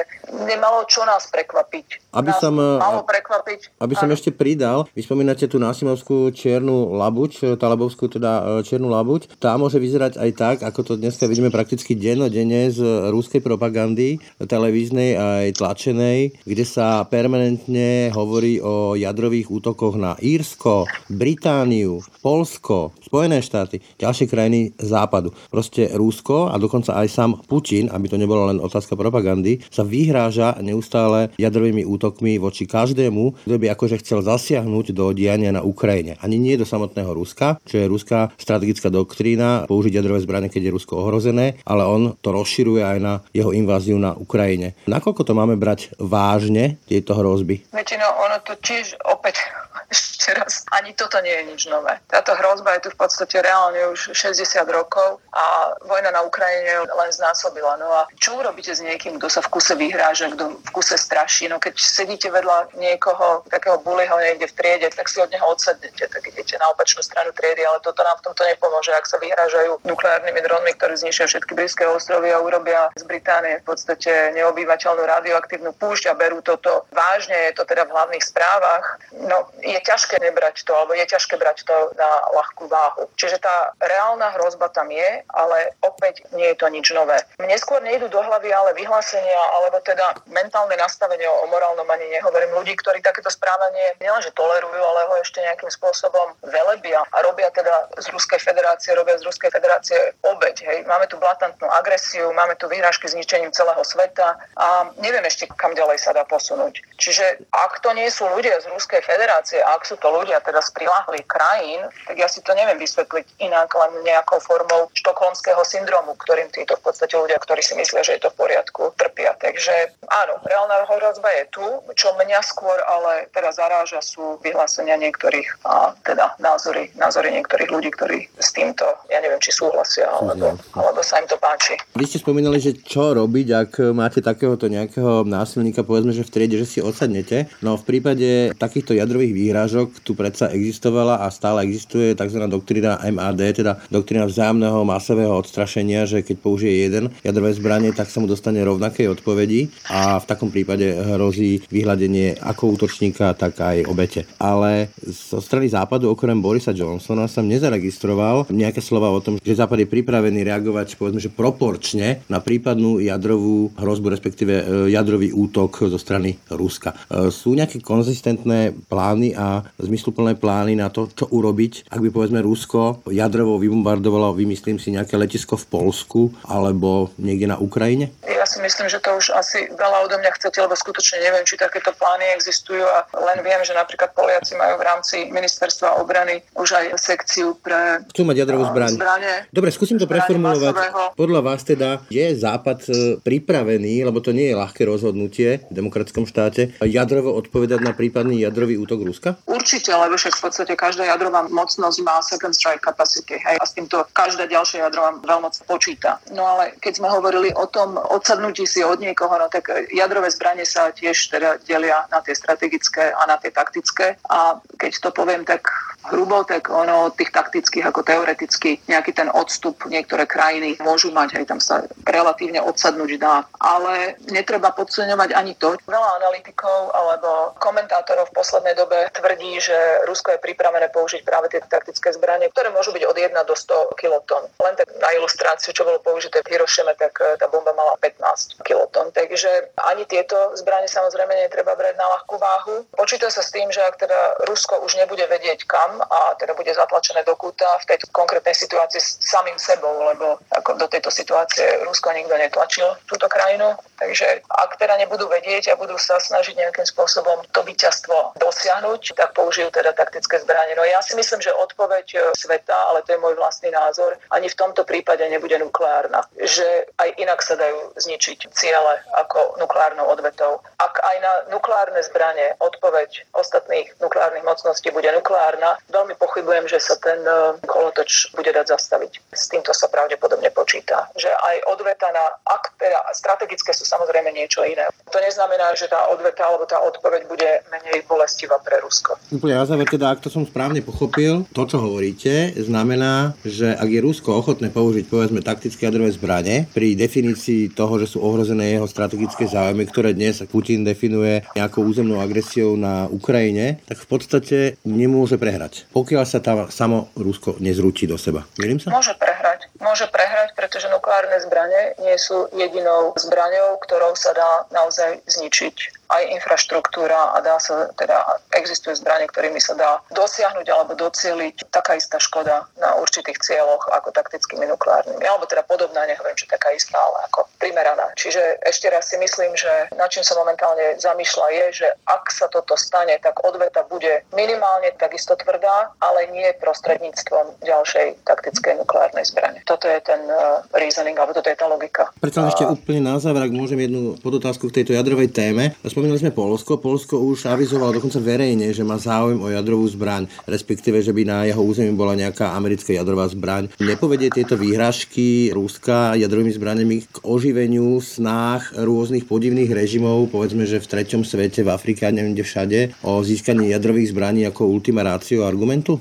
nemalo 0.46 0.86
čo 0.86 1.04
nás 1.04 1.28
prekvapiť. 1.30 2.16
Aby 2.16 2.25
nás 2.34 2.42
som, 2.42 2.56
malo 2.58 3.06
prekvapiť. 3.06 3.78
Aby 3.78 3.94
som 3.94 4.10
ešte 4.10 4.34
pridal, 4.34 4.90
vy 4.96 5.02
spomínate 5.06 5.46
tú 5.46 5.62
násimovskú 5.62 6.34
čiernu 6.34 6.98
labuť, 6.98 7.60
talabovskú 7.62 8.10
teda 8.10 8.62
e, 8.62 8.66
čiernu 8.66 8.90
labuť, 8.90 9.38
tá 9.38 9.54
môže 9.60 9.78
vyzerať 9.78 10.18
aj 10.18 10.30
tak, 10.34 10.58
ako 10.66 10.80
to 10.82 10.94
dneska 10.98 11.30
vidíme 11.30 11.54
prakticky 11.54 11.94
dennodenne 11.94 12.72
z 12.74 13.12
ruskej 13.14 13.46
propagandy, 13.46 14.18
televíznej 14.42 15.20
aj 15.20 15.62
tlačenej, 15.62 16.48
kde 16.48 16.66
sa 16.66 17.06
permanentne 17.06 18.10
hovorí 18.10 18.58
o 18.64 18.98
jadrových 18.98 19.52
útokoch 19.52 20.00
na 20.00 20.18
Írsko, 20.18 20.90
Britániu, 21.12 22.02
Polsko, 22.24 22.96
Spojené 23.04 23.36
Spojené 23.36 23.52
štáty, 23.52 23.78
ďalšie 24.00 24.32
krajiny 24.32 24.60
západu. 24.80 25.36
Proste 25.52 25.92
Rusko 25.92 26.48
a 26.48 26.56
dokonca 26.56 26.96
aj 26.96 27.08
sám 27.12 27.32
Putin, 27.44 27.92
aby 27.92 28.08
to 28.08 28.16
nebolo 28.16 28.48
len 28.48 28.64
otázka 28.64 28.96
propagandy, 28.96 29.60
sa 29.68 29.84
vyhráža 29.84 30.56
neustále 30.64 31.36
jadrovými 31.36 31.84
útokmi 31.84 32.15
voči 32.38 32.68
každému, 32.70 33.48
kto 33.48 33.56
by 33.56 33.68
akože 33.74 34.00
chcel 34.04 34.22
zasiahnuť 34.22 34.92
do 34.94 35.12
diania 35.12 35.52
na 35.52 35.66
Ukrajine. 35.66 36.16
Ani 36.22 36.40
nie 36.40 36.56
do 36.60 36.68
samotného 36.68 37.12
Ruska, 37.12 37.58
čo 37.66 37.82
je 37.82 37.90
ruská 37.90 38.32
strategická 38.40 38.92
doktrína 38.94 39.66
použiť 39.66 39.98
jadrové 39.98 40.22
zbranie, 40.22 40.52
keď 40.52 40.70
je 40.70 40.76
Rusko 40.76 40.94
ohrozené, 41.02 41.60
ale 41.66 41.84
on 41.88 42.14
to 42.20 42.30
rozširuje 42.32 42.82
aj 42.84 42.98
na 43.02 43.14
jeho 43.32 43.52
inváziu 43.52 43.98
na 43.98 44.14
Ukrajine. 44.16 44.78
Nakoľko 44.86 45.22
to 45.26 45.34
máme 45.34 45.56
brať 45.56 45.96
vážne, 45.98 46.78
tieto 46.86 47.16
hrozby? 47.18 47.66
No 47.74 47.82
ono 48.22 48.38
to 48.44 48.54
tiež 48.60 49.00
opäť 49.08 49.42
ešte 49.90 50.34
raz, 50.34 50.66
ani 50.74 50.98
toto 50.98 51.22
nie 51.22 51.32
je 51.32 51.44
nič 51.54 51.62
nové. 51.70 52.02
Táto 52.10 52.34
hrozba 52.34 52.78
je 52.78 52.88
tu 52.88 52.90
v 52.90 53.00
podstate 53.06 53.38
reálne 53.46 53.78
už 53.94 54.18
60 54.18 54.42
rokov 54.74 55.22
a 55.30 55.76
vojna 55.86 56.10
na 56.10 56.26
Ukrajine 56.26 56.82
len 56.90 57.10
znásobila. 57.14 57.78
No 57.78 57.94
a 57.94 58.10
čo 58.18 58.42
urobíte 58.42 58.74
s 58.74 58.82
niekým, 58.82 59.22
kto 59.22 59.30
sa 59.30 59.42
v 59.46 59.54
kuse 59.54 59.78
vyhráža, 59.78 60.34
kto 60.34 60.58
v 60.58 60.70
kuse 60.74 60.98
straší? 60.98 61.46
No 61.46 61.62
keď 61.62 61.78
sedíte 61.78 62.34
vedľa 62.34 62.74
niekoho, 62.74 63.46
takého 63.48 63.78
buliho 63.86 64.18
niekde 64.18 64.50
v 64.50 64.58
triede, 64.58 64.88
tak 64.90 65.06
si 65.06 65.22
od 65.22 65.30
neho 65.30 65.46
odsednete, 65.46 66.10
tak 66.10 66.24
idete 66.46 66.62
na 66.62 66.70
opačnú 66.70 67.02
stranu 67.02 67.34
triedy, 67.34 67.66
ale 67.66 67.82
toto 67.82 68.06
nám 68.06 68.22
v 68.22 68.30
tomto 68.30 68.46
nepomôže. 68.46 68.94
Ak 68.94 69.10
sa 69.10 69.18
vyhrážajú 69.18 69.82
nukleárnymi 69.82 70.46
dronmi, 70.46 70.78
ktoré 70.78 70.94
zničia 70.94 71.26
všetky 71.26 71.58
blízke 71.58 71.82
ostrovy 71.90 72.30
a 72.30 72.38
urobia 72.38 72.94
z 72.94 73.02
Británie 73.10 73.66
v 73.66 73.74
podstate 73.74 74.30
neobývateľnú 74.38 75.02
radioaktívnu 75.02 75.74
púšť 75.82 76.14
a 76.14 76.14
berú 76.14 76.46
toto 76.46 76.86
vážne, 76.94 77.50
je 77.50 77.58
to 77.58 77.66
teda 77.66 77.90
v 77.90 77.98
hlavných 77.98 78.22
správach, 78.22 79.02
no 79.26 79.50
je 79.66 79.80
ťažké 79.82 80.22
nebrať 80.22 80.62
to, 80.62 80.78
alebo 80.78 80.94
je 80.94 81.06
ťažké 81.10 81.34
brať 81.42 81.66
to 81.66 81.76
na 81.98 82.12
ľahkú 82.38 82.70
váhu. 82.70 83.10
Čiže 83.18 83.42
tá 83.42 83.74
reálna 83.82 84.38
hrozba 84.38 84.70
tam 84.70 84.94
je, 84.94 85.26
ale 85.34 85.74
opäť 85.82 86.30
nie 86.38 86.54
je 86.54 86.62
to 86.62 86.70
nič 86.70 86.94
nové. 86.94 87.18
Mne 87.42 87.58
skôr 87.58 87.82
nejdu 87.82 88.06
do 88.06 88.22
hlavy 88.22 88.54
ale 88.54 88.78
vyhlásenia, 88.78 89.42
alebo 89.58 89.82
teda 89.82 90.22
mentálne 90.30 90.78
nastavenie 90.78 91.26
o 91.26 91.50
morálnom 91.50 91.90
ani 91.90 92.06
nehovorím 92.14 92.54
ľudí, 92.62 92.78
ktorí 92.78 93.02
takéto 93.02 93.34
správanie 93.34 93.98
nielenže 93.98 94.30
tolerujú, 94.38 94.78
ale 94.78 95.10
ho 95.10 95.16
ešte 95.26 95.42
nejakým 95.42 95.72
spôsobom 95.72 96.35
velebia 96.44 97.04
a 97.04 97.18
robia 97.22 97.52
teda 97.52 97.90
z 98.00 98.08
Ruskej 98.10 98.40
federácie, 98.40 98.96
robia 98.96 99.18
z 99.18 99.26
Ruskej 99.28 99.52
federácie 99.52 99.98
obeď. 100.24 100.56
Hej. 100.66 100.78
Máme 100.90 101.08
tu 101.08 101.16
blatantnú 101.22 101.70
agresiu, 101.72 102.34
máme 102.34 102.56
tu 102.56 102.68
výražky 102.68 103.08
zničením 103.08 103.52
celého 103.52 103.82
sveta 103.86 104.40
a 104.58 104.90
neviem 105.00 105.24
ešte, 105.26 105.48
kam 105.56 105.76
ďalej 105.78 106.02
sa 106.02 106.12
dá 106.16 106.24
posunúť. 106.26 106.82
Čiže 106.98 107.46
ak 107.52 107.84
to 107.84 107.92
nie 107.94 108.08
sú 108.08 108.26
ľudia 108.28 108.58
z 108.64 108.72
Ruskej 108.72 109.04
federácie, 109.04 109.60
ak 109.60 109.84
sú 109.86 110.00
to 110.00 110.08
ľudia 110.10 110.40
teda 110.42 110.64
z 110.64 110.70
prilahlých 110.72 111.28
krajín, 111.28 111.82
tak 112.08 112.16
ja 112.16 112.28
si 112.32 112.40
to 112.42 112.56
neviem 112.56 112.80
vysvetliť 112.80 113.44
inak 113.44 113.70
len 113.76 113.92
nejakou 114.08 114.40
formou 114.40 114.88
štokholmského 114.96 115.62
syndromu, 115.68 116.16
ktorým 116.16 116.50
títo 116.56 116.80
v 116.80 116.90
podstate 116.90 117.14
ľudia, 117.20 117.38
ktorí 117.42 117.62
si 117.62 117.76
myslia, 117.76 118.02
že 118.02 118.16
je 118.18 118.22
to 118.24 118.32
v 118.32 118.48
poriadku, 118.48 118.96
trpia. 118.96 119.36
Takže 119.38 119.92
áno, 120.08 120.40
reálna 120.48 120.88
hrozba 120.88 121.30
je 121.42 121.46
tu. 121.52 121.66
Čo 121.94 122.16
mňa 122.16 122.40
skôr 122.46 122.78
ale 122.86 123.28
teda 123.36 123.52
zaráža 123.52 124.00
sú 124.00 124.40
vyhlásenia 124.42 124.96
niektorých 124.96 125.66
a 125.68 125.94
teda 126.06 126.25
názory, 126.42 126.92
názory 126.98 127.32
niektorých 127.36 127.70
ľudí, 127.70 127.90
ktorí 127.94 128.20
s 128.40 128.50
týmto, 128.56 128.86
ja 129.12 129.20
neviem, 129.22 129.40
či 129.42 129.52
súhlasia, 129.54 130.10
alebo, 130.10 130.58
alebo 130.76 131.00
sa 131.02 131.22
im 131.22 131.28
to 131.30 131.38
páči. 131.38 131.78
Vy 131.96 132.06
ste 132.08 132.22
spomínali, 132.22 132.58
že 132.60 132.78
čo 132.78 133.14
robiť, 133.16 133.48
ak 133.54 133.72
máte 133.94 134.20
takéhoto 134.20 134.68
nejakého 134.68 135.24
násilníka, 135.26 135.86
povedzme, 135.86 136.12
že 136.12 136.26
v 136.26 136.34
triede, 136.34 136.58
že 136.62 136.68
si 136.68 136.80
odsadnete. 136.82 137.52
No 137.62 137.78
v 137.78 137.84
prípade 137.86 138.56
takýchto 138.58 138.98
jadrových 138.98 139.34
výhrážok 139.36 140.02
tu 140.02 140.18
predsa 140.18 140.50
existovala 140.52 141.22
a 141.24 141.28
stále 141.30 141.66
existuje 141.68 142.16
tzv. 142.18 142.40
doktrína 142.50 143.02
MAD, 143.12 143.42
teda 143.56 143.80
doktrína 143.92 144.26
vzájomného 144.26 144.82
masového 144.88 145.36
odstrašenia, 145.36 146.08
že 146.10 146.24
keď 146.24 146.36
použije 146.40 146.74
jeden 146.88 147.12
jadrové 147.22 147.52
zbranie, 147.54 147.92
tak 147.92 148.10
sa 148.10 148.24
mu 148.24 148.28
dostane 148.28 148.64
rovnakej 148.64 149.12
odpovedi 149.12 149.70
a 149.92 150.18
v 150.18 150.26
takom 150.26 150.50
prípade 150.50 150.96
hrozí 150.96 151.62
vyhľadenie 151.70 152.40
ako 152.42 152.80
útočníka, 152.80 153.36
tak 153.36 153.60
aj 153.60 153.86
obete. 153.88 154.24
Ale 154.40 154.90
zo 155.06 155.40
strany 155.44 155.68
západu 155.70 156.12
okrem 156.16 156.40
Borisa 156.40 156.72
Johnsona 156.72 157.28
som 157.28 157.44
nezaregistroval 157.44 158.48
nejaké 158.48 158.80
slova 158.80 159.12
o 159.12 159.20
tom, 159.20 159.36
že 159.36 159.60
západ 159.60 159.84
je 159.84 159.92
pripravený 159.92 160.48
reagovať 160.48 160.96
povedzme, 160.96 161.20
že 161.20 161.28
proporčne 161.28 162.24
na 162.32 162.40
prípadnú 162.40 163.04
jadrovú 163.04 163.76
hrozbu, 163.76 164.08
respektíve 164.16 164.54
e, 164.56 164.64
jadrový 164.96 165.36
útok 165.36 165.92
zo 165.92 166.00
strany 166.00 166.40
Ruska. 166.48 166.96
E, 166.96 167.30
sú 167.36 167.52
nejaké 167.52 167.84
konzistentné 167.84 168.72
plány 168.88 169.36
a 169.36 169.68
zmysluplné 169.76 170.40
plány 170.40 170.80
na 170.80 170.88
to, 170.88 171.12
čo 171.12 171.28
urobiť, 171.28 171.92
ak 171.92 172.00
by 172.00 172.10
povedzme 172.10 172.40
Rusko 172.40 173.04
jadrovo 173.12 173.60
vybombardovalo, 173.60 174.32
vymyslím 174.32 174.80
si, 174.80 174.96
nejaké 174.96 175.20
letisko 175.20 175.60
v 175.60 175.68
Polsku 175.68 176.22
alebo 176.48 177.12
niekde 177.20 177.52
na 177.52 177.60
Ukrajine? 177.60 178.16
Si 178.56 178.64
myslím, 178.64 178.88
že 178.88 179.04
to 179.04 179.20
už 179.20 179.36
asi 179.36 179.68
veľa 179.68 180.08
odo 180.08 180.16
mňa 180.16 180.32
chcete, 180.40 180.64
lebo 180.64 180.80
skutočne 180.80 181.20
neviem, 181.20 181.44
či 181.44 181.60
takéto 181.60 181.92
plány 181.92 182.40
existujú 182.40 182.88
a 182.88 183.04
len 183.28 183.44
viem, 183.44 183.60
že 183.68 183.76
napríklad 183.76 184.16
Poliaci 184.16 184.56
majú 184.56 184.80
v 184.80 184.84
rámci 184.88 185.28
ministerstva 185.28 186.00
obrany 186.00 186.40
už 186.56 186.72
aj 186.72 186.86
sekciu 186.96 187.60
pre 187.60 188.00
Chcú 188.16 188.24
mať 188.24 188.48
jadrovú 188.48 188.64
zbraň. 188.72 188.96
zbranie. 188.96 189.34
Dobre, 189.52 189.76
skúsim 189.76 190.00
to 190.00 190.08
preformulovať. 190.08 190.72
masového. 190.72 191.04
Podľa 191.20 191.42
vás 191.44 191.68
teda 191.68 192.00
je 192.08 192.24
Západ 192.32 192.80
e, 192.88 193.20
pripravený, 193.20 194.08
lebo 194.08 194.24
to 194.24 194.32
nie 194.32 194.48
je 194.48 194.56
ľahké 194.56 194.88
rozhodnutie 194.88 195.68
v 195.68 195.74
demokratickom 195.76 196.24
štáte, 196.24 196.80
jadrovo 196.80 197.36
odpovedať 197.36 197.84
na 197.84 197.92
prípadný 197.92 198.40
jadrový 198.40 198.80
útok 198.80 199.04
Ruska? 199.04 199.36
Určite, 199.52 199.92
lebo 199.92 200.16
však 200.16 200.32
v 200.32 200.42
podstate 200.48 200.80
každá 200.80 201.04
jadrová 201.12 201.44
mocnosť 201.52 201.98
má 202.08 202.24
second 202.24 202.56
strike 202.56 202.80
capacity. 202.80 203.36
Hej, 203.36 203.60
a 203.60 203.68
s 203.68 203.76
týmto 203.76 204.08
každá 204.16 204.48
ďalšia 204.48 204.88
jadrová 204.88 205.20
veľmoc 205.20 205.60
počíta. 205.68 206.24
No 206.32 206.48
ale 206.48 206.72
keď 206.80 207.04
sme 207.04 207.12
hovorili 207.12 207.52
o 207.52 207.68
tom 207.68 208.00
odsadnutí 208.00 208.45
si 208.54 208.84
od 208.84 209.00
niekoho, 209.00 209.34
no 209.40 209.48
tak 209.48 209.72
jadrové 209.90 210.30
zbranie 210.30 210.68
sa 210.68 210.92
tiež 210.92 211.32
teda 211.32 211.58
delia 211.64 212.06
na 212.12 212.20
tie 212.22 212.36
strategické 212.36 213.16
a 213.16 213.26
na 213.26 213.40
tie 213.40 213.50
taktické. 213.50 214.20
A 214.30 214.60
keď 214.78 214.92
to 215.00 215.10
poviem 215.16 215.48
tak 215.48 215.66
hrubo, 216.12 216.46
tak 216.46 216.70
ono 216.70 217.10
od 217.10 217.18
tých 217.18 217.34
taktických 217.34 217.90
ako 217.90 218.06
teoreticky 218.06 218.78
nejaký 218.86 219.12
ten 219.16 219.30
odstup 219.34 219.82
niektoré 219.90 220.30
krajiny 220.30 220.78
môžu 220.84 221.10
mať, 221.10 221.42
aj 221.42 221.46
tam 221.50 221.60
sa 221.64 221.82
relatívne 222.06 222.62
odsadnúť 222.62 223.12
dá. 223.18 223.48
Ale 223.58 224.20
netreba 224.30 224.70
podceňovať 224.76 225.34
ani 225.34 225.58
to. 225.58 225.78
Veľa 225.90 226.10
analytikov 226.22 226.94
alebo 226.94 227.58
komentátorov 227.58 228.30
v 228.30 228.38
poslednej 228.38 228.76
dobe 228.78 229.10
tvrdí, 229.16 229.58
že 229.58 229.76
Rusko 230.06 230.38
je 230.38 230.44
pripravené 230.44 230.92
použiť 230.94 231.26
práve 231.26 231.50
tie 231.50 231.64
taktické 231.64 232.14
zbranie, 232.14 232.52
ktoré 232.54 232.70
môžu 232.70 232.94
byť 232.94 233.04
od 233.08 233.18
1 233.18 233.34
do 233.50 233.56
100 233.56 234.02
kiloton. 234.02 234.44
Len 234.62 234.76
tak 234.78 234.92
na 235.02 235.10
ilustráciu, 235.18 235.74
čo 235.74 235.88
bolo 235.88 236.04
použité 236.04 236.44
v 236.46 236.58
Hirošime, 236.58 236.94
tak 237.00 237.18
eh, 237.22 237.38
tá 237.40 237.50
bomba 237.50 237.74
mala 237.74 237.98
15 237.98 238.25
kiloton. 238.66 239.12
Takže 239.12 239.76
ani 239.86 240.06
tieto 240.06 240.36
zbranie 240.58 240.88
samozrejme 240.90 241.34
netreba 241.36 241.76
brať 241.76 241.96
na 241.98 242.08
ľahkú 242.18 242.36
váhu. 242.38 242.76
Počíta 242.96 243.30
sa 243.30 243.46
s 243.46 243.54
tým, 243.54 243.70
že 243.70 243.82
ak 243.82 244.02
teda 244.02 244.48
Rusko 244.50 244.82
už 244.82 244.98
nebude 245.00 245.24
vedieť 245.28 245.66
kam 245.70 246.02
a 246.02 246.34
teda 246.36 246.58
bude 246.58 246.74
zatlačené 246.74 247.24
do 247.24 247.38
kúta 247.38 247.68
v 247.86 247.88
tejto 247.94 248.10
konkrétnej 248.12 248.58
situácii 248.58 249.02
s 249.02 249.22
samým 249.22 249.58
sebou, 249.60 249.94
lebo 250.06 250.40
ako 250.52 250.76
do 250.82 250.88
tejto 250.90 251.14
situácie 251.14 251.64
Rusko 251.86 252.12
nikto 252.12 252.36
netlačil 252.36 252.88
túto 253.06 253.30
krajinu. 253.30 253.78
Takže 253.96 254.44
ak 254.50 254.76
teda 254.76 255.00
nebudú 255.00 255.32
vedieť 255.32 255.72
a 255.72 255.80
budú 255.80 255.96
sa 255.96 256.20
snažiť 256.20 256.60
nejakým 256.60 256.84
spôsobom 256.84 257.48
to 257.56 257.64
víťazstvo 257.64 258.36
dosiahnuť, 258.36 259.16
tak 259.16 259.32
použijú 259.32 259.72
teda 259.72 259.96
taktické 259.96 260.40
zbranie. 260.44 260.76
No 260.76 260.84
ja 260.84 261.00
si 261.00 261.16
myslím, 261.16 261.40
že 261.40 261.56
odpoveď 261.56 262.06
e, 262.12 262.18
sveta, 262.36 262.76
ale 262.92 263.08
to 263.08 263.16
je 263.16 263.24
môj 263.24 263.40
vlastný 263.40 263.72
názor, 263.72 264.20
ani 264.32 264.52
v 264.52 264.60
tomto 264.60 264.84
prípade 264.84 265.24
nebude 265.32 265.56
nukleárna. 265.60 266.28
Že 266.36 266.92
aj 267.00 267.10
inak 267.20 267.40
sa 267.40 267.56
dajú 267.56 267.96
zničiť 267.96 268.15
ciele 268.22 268.94
ako 269.16 269.60
nukleárnou 269.60 270.08
odvetou. 270.08 270.62
Ak 270.80 270.96
aj 271.00 271.18
na 271.20 271.32
nukleárne 271.52 272.02
zbranie 272.04 272.56
odpoveď 272.60 273.28
ostatných 273.36 273.92
nukleárnych 274.00 274.46
mocností 274.48 274.92
bude 274.92 275.10
nukleárna, 275.12 275.80
veľmi 275.92 276.16
pochybujem, 276.20 276.68
že 276.68 276.80
sa 276.80 276.96
ten 277.00 277.20
e, 277.24 277.60
kolotoč 277.66 278.32
bude 278.36 278.52
dať 278.52 278.76
zastaviť. 278.76 279.36
S 279.36 279.52
týmto 279.52 279.72
sa 279.76 279.88
pravdepodobne 279.92 280.50
počíta. 280.52 281.10
Že 281.20 281.32
aj 281.32 281.56
odveta 281.72 282.08
na, 282.12 282.26
ak 282.48 282.76
teda 282.80 283.00
strategické 283.16 283.72
sú 283.74 283.88
samozrejme 283.88 284.32
niečo 284.32 284.64
iné. 284.64 284.88
To 285.12 285.18
neznamená, 285.20 285.74
že 285.76 285.88
tá 285.88 286.08
odveta 286.12 286.46
alebo 286.48 286.66
tá 286.68 286.80
odpoveď 286.82 287.22
bude 287.28 287.50
menej 287.72 288.04
bolestivá 288.06 288.60
pre 288.62 288.80
Rusko. 288.84 289.16
Úplne 289.32 289.56
na 289.56 289.66
záver 289.66 289.88
teda, 289.88 290.12
ak 290.12 290.24
to 290.24 290.30
som 290.30 290.44
správne 290.44 290.82
pochopil, 290.82 291.48
to, 291.56 291.64
čo 291.66 291.78
hovoríte, 291.80 292.56
znamená, 292.58 293.38
že 293.46 293.74
ak 293.74 293.90
je 293.90 294.04
Rusko 294.04 294.30
ochotné 294.36 294.70
použiť 294.70 295.06
povedzme 295.08 295.40
taktické 295.40 295.88
jadrové 295.88 296.12
zbranie, 296.12 296.68
pri 296.74 296.98
definícii 296.98 297.72
toho, 297.72 298.02
že 298.02 298.05
sú 298.06 298.22
ohrozené 298.22 298.78
jeho 298.78 298.88
strategické 298.88 299.50
záujmy, 299.50 299.90
ktoré 299.90 300.14
dnes 300.14 300.46
Putin 300.48 300.86
definuje 300.86 301.44
nejakou 301.58 301.84
územnou 301.84 302.22
agresiou 302.22 302.78
na 302.78 303.10
Ukrajine, 303.10 303.82
tak 303.86 304.02
v 304.02 304.08
podstate 304.08 304.58
nemôže 304.86 305.36
prehrať. 305.36 305.90
Pokiaľ 305.92 306.24
sa 306.24 306.40
tam 306.40 306.70
samo 306.70 307.12
Rusko 307.18 307.58
nezrúti 307.60 308.06
do 308.06 308.16
seba. 308.16 308.46
Mýlim 308.62 308.80
sa? 308.80 308.94
Môže 308.94 309.18
prehrať. 309.18 309.68
Môže 309.80 310.08
prehrať, 310.12 310.56
pretože 310.56 310.92
nukleárne 310.92 311.40
zbranie 311.44 311.96
nie 312.00 312.16
sú 312.20 312.48
jedinou 312.56 313.16
zbraňou, 313.18 313.80
ktorou 313.84 314.16
sa 314.16 314.32
dá 314.32 314.52
naozaj 314.72 315.22
zničiť 315.28 316.06
aj 316.10 316.24
infraštruktúra 316.38 317.34
a 317.34 317.42
dá 317.42 317.58
sa, 317.58 317.90
teda 317.98 318.22
existujú 318.54 318.94
zbranie, 319.02 319.26
ktorými 319.26 319.58
sa 319.58 319.74
dá 319.74 319.98
dosiahnuť 320.14 320.68
alebo 320.70 320.94
docieliť 320.94 321.74
taká 321.74 321.98
istá 321.98 322.22
škoda 322.22 322.70
na 322.78 322.94
určitých 323.02 323.42
cieľoch 323.42 323.90
ako 323.90 324.14
taktickými 324.14 324.70
nukleárnymi. 324.70 325.26
Alebo 325.26 325.50
teda 325.50 325.66
podobná, 325.66 326.06
nehovorím, 326.06 326.38
že 326.38 326.46
taká 326.46 326.70
istá, 326.78 326.98
ale 326.98 327.26
ako 327.30 327.50
primeraná. 327.58 328.14
Čiže 328.14 328.62
ešte 328.66 328.90
raz 328.94 329.10
si 329.10 329.18
myslím, 329.18 329.58
že 329.58 329.90
na 329.98 330.06
čím 330.06 330.22
sa 330.22 330.38
momentálne 330.38 331.02
zamýšľa 331.02 331.48
je, 331.50 331.66
že 331.84 331.88
ak 332.06 332.30
sa 332.30 332.46
toto 332.54 332.78
stane, 332.78 333.18
tak 333.22 333.42
odveta 333.42 333.82
bude 333.90 334.22
minimálne 334.36 334.92
takisto 335.00 335.34
tvrdá, 335.40 335.96
ale 336.04 336.30
nie 336.30 336.46
prostredníctvom 336.60 337.64
ďalšej 337.64 338.28
taktickej 338.28 338.84
nukleárnej 338.84 339.26
zbrane. 339.26 339.64
Toto 339.64 339.88
je 339.88 339.98
ten 340.04 340.20
uh, 340.28 340.62
reasoning, 340.76 341.16
alebo 341.16 341.32
toto 341.32 341.48
je 341.48 341.58
tá 341.58 341.66
logika. 341.66 342.12
Preto 342.20 342.44
ešte 342.44 342.68
úplne 342.68 343.08
na 343.08 343.16
záver, 343.18 343.48
ak 343.48 343.56
môžem 343.56 343.80
jednu 343.88 344.20
podotázku 344.20 344.68
k 344.70 344.84
tejto 344.84 344.92
jadrovej 344.92 345.32
téme. 345.32 345.72
Spomínali 345.88 346.20
sme 346.20 346.36
Polsko. 346.36 346.78
Polsko 346.78 347.24
už 347.24 347.48
avizovalo 347.48 347.96
dokonca 347.96 348.20
verejne, 348.20 348.76
že 348.76 348.84
má 348.84 349.00
záujem 349.00 349.40
o 349.40 349.48
jadrovú 349.48 349.88
zbraň, 349.88 350.28
respektíve, 350.44 351.00
že 351.00 351.16
by 351.16 351.24
na 351.24 351.38
jeho 351.48 351.64
území 351.64 351.96
bola 351.96 352.20
nejaká 352.20 352.52
americká 352.52 352.92
jadrová 352.92 353.32
zbraň. 353.32 353.72
Nepovedie 353.80 354.28
tieto 354.36 354.60
výhražky 354.60 355.56
Ruska 355.56 356.20
jadrovými 356.20 356.52
zbraniami 356.52 356.98
k 357.08 357.18
oživeniu 357.24 358.04
snách 358.04 358.76
rôznych 358.76 359.24
podivných 359.24 359.72
režimov, 359.72 360.28
povedzme, 360.28 360.68
že 360.68 360.84
v 360.84 360.90
treťom 360.92 361.24
svete, 361.24 361.64
v 361.64 361.72
Afrike 361.72 362.04
a 362.04 362.12
neviem 362.12 362.36
kde 362.36 362.44
všade, 362.44 362.80
o 363.08 363.24
získanie 363.24 363.72
jadrových 363.72 364.12
zbraní 364.12 364.25
ako 364.46 364.68
ultima 364.68 365.04
ratio 365.04 365.46
argumentu? 365.46 366.00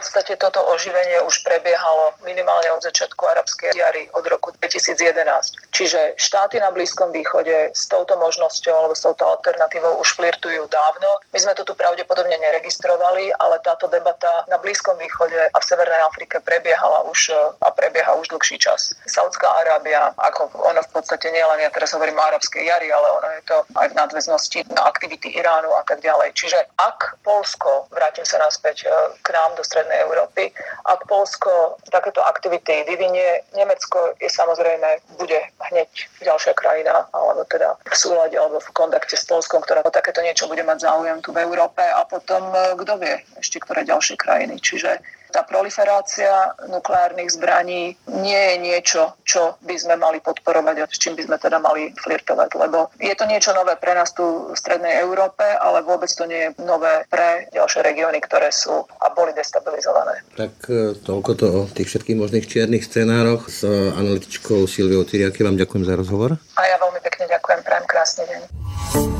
Podstate 0.00 0.40
toto 0.40 0.64
oživenie 0.72 1.20
už 1.28 1.44
prebiehalo 1.44 2.16
minimálne 2.24 2.72
od 2.72 2.80
začiatku 2.80 3.20
arabskej 3.20 3.76
jary 3.76 4.08
od 4.16 4.24
roku 4.24 4.48
2011. 4.56 5.20
Čiže 5.68 6.16
štáty 6.16 6.56
na 6.56 6.72
Blízkom 6.72 7.12
východe 7.12 7.76
s 7.76 7.84
touto 7.84 8.16
možnosťou 8.16 8.72
alebo 8.72 8.96
s 8.96 9.04
touto 9.04 9.28
alternatívou 9.28 10.00
už 10.00 10.16
flirtujú 10.16 10.64
dávno. 10.72 11.20
My 11.36 11.38
sme 11.44 11.52
to 11.52 11.68
tu 11.68 11.76
pravdepodobne 11.76 12.32
neregistrovali, 12.40 13.28
ale 13.36 13.60
táto 13.60 13.92
debata 13.92 14.48
na 14.48 14.56
Blízkom 14.56 14.96
východe 14.96 15.36
a 15.36 15.58
v 15.60 15.68
Severnej 15.68 16.00
Afrike 16.08 16.40
prebiehala 16.40 17.04
už 17.04 17.36
a 17.60 17.68
prebieha 17.68 18.16
už 18.16 18.32
dlhší 18.32 18.56
čas. 18.56 18.96
Saudská 19.04 19.52
Arábia, 19.60 20.16
ako 20.16 20.48
ono 20.64 20.80
v 20.80 20.90
podstate 20.96 21.28
nie 21.28 21.44
len 21.44 21.60
ja 21.60 21.68
teraz 21.68 21.92
hovorím 21.92 22.16
o 22.16 22.24
arabskej 22.24 22.64
jari, 22.64 22.88
ale 22.88 23.08
ono 23.20 23.28
je 23.36 23.42
to 23.44 23.56
aj 23.76 23.86
v 23.92 23.98
nadväznosti 24.00 24.58
na 24.72 24.88
aktivity 24.88 25.36
Iránu 25.36 25.68
a 25.76 25.84
tak 25.84 26.00
ďalej. 26.00 26.32
Čiže 26.32 26.58
ak 26.80 27.20
Polsko, 27.20 27.90
vrátim 27.92 28.24
sa 28.24 28.38
naspäť 28.40 28.86
e, 28.86 28.88
k 29.20 29.28
nám 29.34 29.58
do 29.58 29.66
Strednej 29.66 29.89
Strednej 29.90 30.06
Európy. 30.06 30.54
Ak 30.86 31.02
Polsko 31.10 31.74
takéto 31.90 32.22
aktivity 32.22 32.86
vyvinie, 32.86 33.42
Nemecko 33.58 34.14
je 34.22 34.30
samozrejme, 34.30 35.02
bude 35.18 35.34
hneď 35.74 35.90
ďalšia 36.22 36.54
krajina, 36.54 37.10
alebo 37.10 37.42
teda 37.50 37.74
v 37.82 37.96
súlade 37.98 38.38
alebo 38.38 38.62
v 38.62 38.70
kontakte 38.70 39.18
s 39.18 39.26
Polskom, 39.26 39.66
ktorá 39.66 39.82
o 39.82 39.90
takéto 39.90 40.22
niečo 40.22 40.46
bude 40.46 40.62
mať 40.62 40.86
záujem 40.86 41.18
tu 41.26 41.34
v 41.34 41.42
Európe 41.42 41.82
a 41.82 42.06
potom 42.06 42.54
e, 42.54 42.78
kto 42.78 43.02
vie 43.02 43.18
ešte 43.42 43.58
ktoré 43.58 43.82
ďalšie 43.82 44.14
krajiny. 44.14 44.62
Čiže 44.62 45.02
tá 45.30 45.46
proliferácia 45.46 46.54
nukleárnych 46.68 47.30
zbraní 47.30 47.96
nie 48.10 48.42
je 48.52 48.56
niečo, 48.58 49.14
čo 49.24 49.56
by 49.62 49.74
sme 49.78 49.94
mali 49.96 50.18
podporovať 50.20 50.76
a 50.82 50.84
s 50.90 50.98
čím 50.98 51.14
by 51.16 51.22
sme 51.26 51.36
teda 51.38 51.62
mali 51.62 51.94
flirtovať, 51.94 52.50
lebo 52.58 52.90
je 52.98 53.14
to 53.14 53.24
niečo 53.30 53.54
nové 53.54 53.78
pre 53.78 53.94
nás 53.94 54.12
tu 54.12 54.52
v 54.52 54.58
Strednej 54.58 55.00
Európe, 55.00 55.42
ale 55.42 55.86
vôbec 55.86 56.10
to 56.10 56.26
nie 56.26 56.50
je 56.50 56.54
nové 56.66 57.06
pre 57.08 57.48
ďalšie 57.54 57.80
regióny, 57.86 58.18
ktoré 58.20 58.50
sú 58.50 58.84
a 59.00 59.06
boli 59.14 59.32
destabilizované. 59.32 60.20
Tak 60.36 60.54
e, 60.68 60.98
toľko 60.98 61.30
to 61.38 61.46
o 61.46 61.60
tých 61.70 61.88
všetkých 61.88 62.18
možných 62.18 62.46
čiernych 62.50 62.84
scenároch 62.84 63.48
s 63.48 63.64
analytičkou 63.70 64.66
Silviou 64.66 65.06
Tyriaky. 65.06 65.46
Vám 65.46 65.56
ďakujem 65.56 65.84
za 65.86 65.94
rozhovor. 65.94 66.36
A 66.58 66.62
ja 66.66 66.76
veľmi 66.82 67.00
pekne 67.00 67.30
ďakujem, 67.30 67.60
prajem 67.62 67.86
krásny 67.86 68.24
deň. 68.26 69.19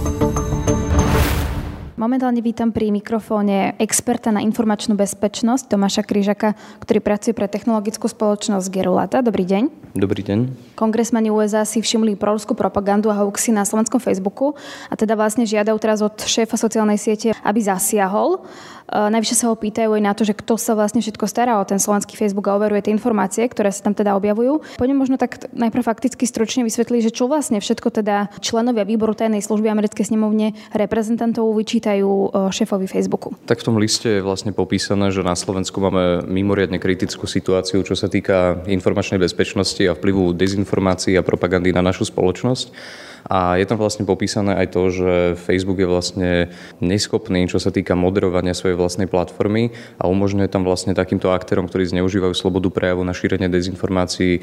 Momentálne 2.00 2.40
vítam 2.40 2.72
pri 2.72 2.88
mikrofóne 2.88 3.76
experta 3.76 4.32
na 4.32 4.40
informačnú 4.40 4.96
bezpečnosť 4.96 5.68
Tomáša 5.68 6.00
Kryžaka, 6.00 6.56
ktorý 6.80 7.04
pracuje 7.04 7.36
pre 7.36 7.44
technologickú 7.44 8.08
spoločnosť 8.08 8.72
Gerulata. 8.72 9.20
Dobrý 9.20 9.44
deň. 9.44 9.89
Dobrý 9.90 10.22
deň. 10.22 10.70
Kongresmani 10.78 11.34
USA 11.34 11.66
si 11.66 11.82
všimli 11.82 12.14
proruskú 12.14 12.54
propagandu 12.54 13.10
a 13.10 13.18
hoaxy 13.26 13.50
na 13.50 13.66
slovenskom 13.66 13.98
Facebooku 13.98 14.54
a 14.86 14.94
teda 14.94 15.18
vlastne 15.18 15.42
žiadajú 15.42 15.76
teraz 15.82 15.98
od 15.98 16.14
šéfa 16.14 16.54
sociálnej 16.54 16.94
siete, 16.94 17.34
aby 17.42 17.58
zasiahol. 17.58 18.46
Eh, 18.90 19.06
najvyššie 19.06 19.36
sa 19.38 19.46
ho 19.46 19.54
pýtajú 19.54 19.94
aj 19.94 20.02
na 20.02 20.12
to, 20.18 20.26
že 20.26 20.34
kto 20.34 20.58
sa 20.58 20.74
vlastne 20.74 20.98
všetko 20.98 21.22
stará 21.30 21.62
o 21.62 21.64
ten 21.64 21.78
slovenský 21.78 22.18
Facebook 22.18 22.50
a 22.50 22.58
overuje 22.58 22.90
tie 22.90 22.92
informácie, 22.94 23.46
ktoré 23.46 23.70
sa 23.70 23.86
tam 23.86 23.94
teda 23.94 24.18
objavujú. 24.18 24.66
Poďme 24.82 24.98
možno 24.98 25.14
tak 25.14 25.46
najprv 25.54 25.82
fakticky 25.86 26.26
stručne 26.26 26.66
vysvetliť, 26.66 27.06
že 27.06 27.14
čo 27.14 27.30
vlastne 27.30 27.62
všetko 27.62 27.86
teda 28.02 28.34
členovia 28.42 28.82
výboru 28.82 29.14
tajnej 29.14 29.46
služby 29.46 29.70
americkej 29.70 30.10
snemovne 30.10 30.58
reprezentantov 30.74 31.54
vyčítajú 31.54 32.10
eh, 32.10 32.28
šéfovi 32.50 32.90
Facebooku. 32.90 33.30
Tak 33.46 33.62
v 33.62 33.66
tom 33.70 33.78
liste 33.78 34.18
je 34.18 34.26
vlastne 34.26 34.50
popísané, 34.50 35.14
že 35.14 35.22
na 35.22 35.38
Slovensku 35.38 35.78
máme 35.78 36.26
mimoriadne 36.26 36.82
kritickú 36.82 37.30
situáciu, 37.30 37.86
čo 37.86 37.94
sa 37.94 38.10
týka 38.10 38.66
informačnej 38.66 39.22
bezpečnosti 39.22 39.86
a 39.90 39.98
vplyvu 39.98 40.32
dezinformácií 40.32 41.18
a 41.18 41.26
propagandy 41.26 41.74
na 41.74 41.82
našu 41.82 42.06
spoločnosť. 42.06 42.70
A 43.28 43.60
je 43.60 43.66
tam 43.68 43.76
vlastne 43.76 44.08
popísané 44.08 44.56
aj 44.56 44.66
to, 44.72 44.82
že 44.88 45.12
Facebook 45.36 45.82
je 45.82 45.88
vlastne 45.88 46.30
neschopný, 46.78 47.50
čo 47.50 47.58
sa 47.58 47.74
týka 47.74 47.98
moderovania 47.98 48.56
svojej 48.56 48.78
vlastnej 48.78 49.10
platformy 49.10 49.74
a 49.98 50.06
umožňuje 50.06 50.48
tam 50.48 50.62
vlastne 50.62 50.96
takýmto 50.96 51.34
aktérom, 51.34 51.66
ktorí 51.66 51.90
zneužívajú 51.90 52.32
slobodu 52.32 52.70
prejavu 52.70 53.02
na 53.02 53.12
šírenie 53.16 53.50
dezinformácií, 53.50 54.40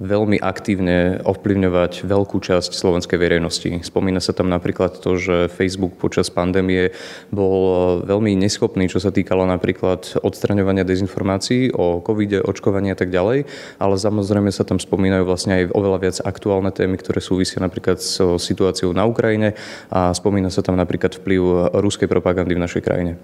veľmi 0.00 0.40
aktívne 0.40 1.20
ovplyvňovať 1.20 2.08
veľkú 2.08 2.40
časť 2.40 2.72
slovenskej 2.72 3.18
verejnosti. 3.20 3.70
Spomína 3.84 4.24
sa 4.24 4.32
tam 4.32 4.48
napríklad 4.48 4.96
to, 5.04 5.20
že 5.20 5.52
Facebook 5.52 6.00
počas 6.00 6.32
pandémie 6.32 6.96
bol 7.28 8.00
veľmi 8.00 8.32
neschopný, 8.40 8.88
čo 8.88 9.04
sa 9.04 9.12
týkalo 9.12 9.44
napríklad 9.44 10.24
odstraňovania 10.24 10.88
dezinformácií 10.88 11.76
o 11.76 12.00
covide, 12.00 12.40
očkovania 12.40 12.96
a 12.96 12.98
tak 12.98 13.12
ďalej, 13.12 13.44
ale 13.76 13.94
samozrejme 14.00 14.48
sa 14.48 14.64
tam 14.64 14.80
spomínajú 14.80 15.28
vlastne 15.28 15.60
aj 15.60 15.76
oveľa 15.76 15.98
viac 16.00 16.16
aktuálne 16.24 16.72
témy, 16.72 16.96
ktoré 16.96 17.20
súvisia 17.20 17.60
napríklad 17.60 18.00
s 18.00 18.11
situáciou 18.18 18.92
na 18.92 19.08
Ukrajine 19.08 19.56
a 19.88 20.12
spomína 20.12 20.52
sa 20.52 20.60
tam 20.60 20.76
napríklad 20.76 21.16
vplyv 21.16 21.72
ruskej 21.78 22.10
propagandy 22.10 22.58
v 22.58 22.64
našej 22.64 22.82
krajine. 22.84 23.16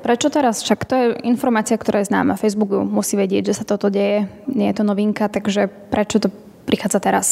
Prečo 0.00 0.32
teraz? 0.32 0.64
Však 0.64 0.80
to 0.88 0.94
je 0.96 1.06
informácia, 1.28 1.76
ktorá 1.76 2.00
je 2.00 2.08
známa. 2.08 2.40
Facebook 2.40 2.72
musí 2.72 3.20
vedieť, 3.20 3.52
že 3.52 3.60
sa 3.60 3.68
toto 3.68 3.92
deje. 3.92 4.24
Nie 4.48 4.72
je 4.72 4.80
to 4.80 4.84
novinka, 4.88 5.28
takže 5.28 5.68
prečo 5.68 6.16
to 6.16 6.32
prichádza 6.64 7.04
teraz? 7.04 7.26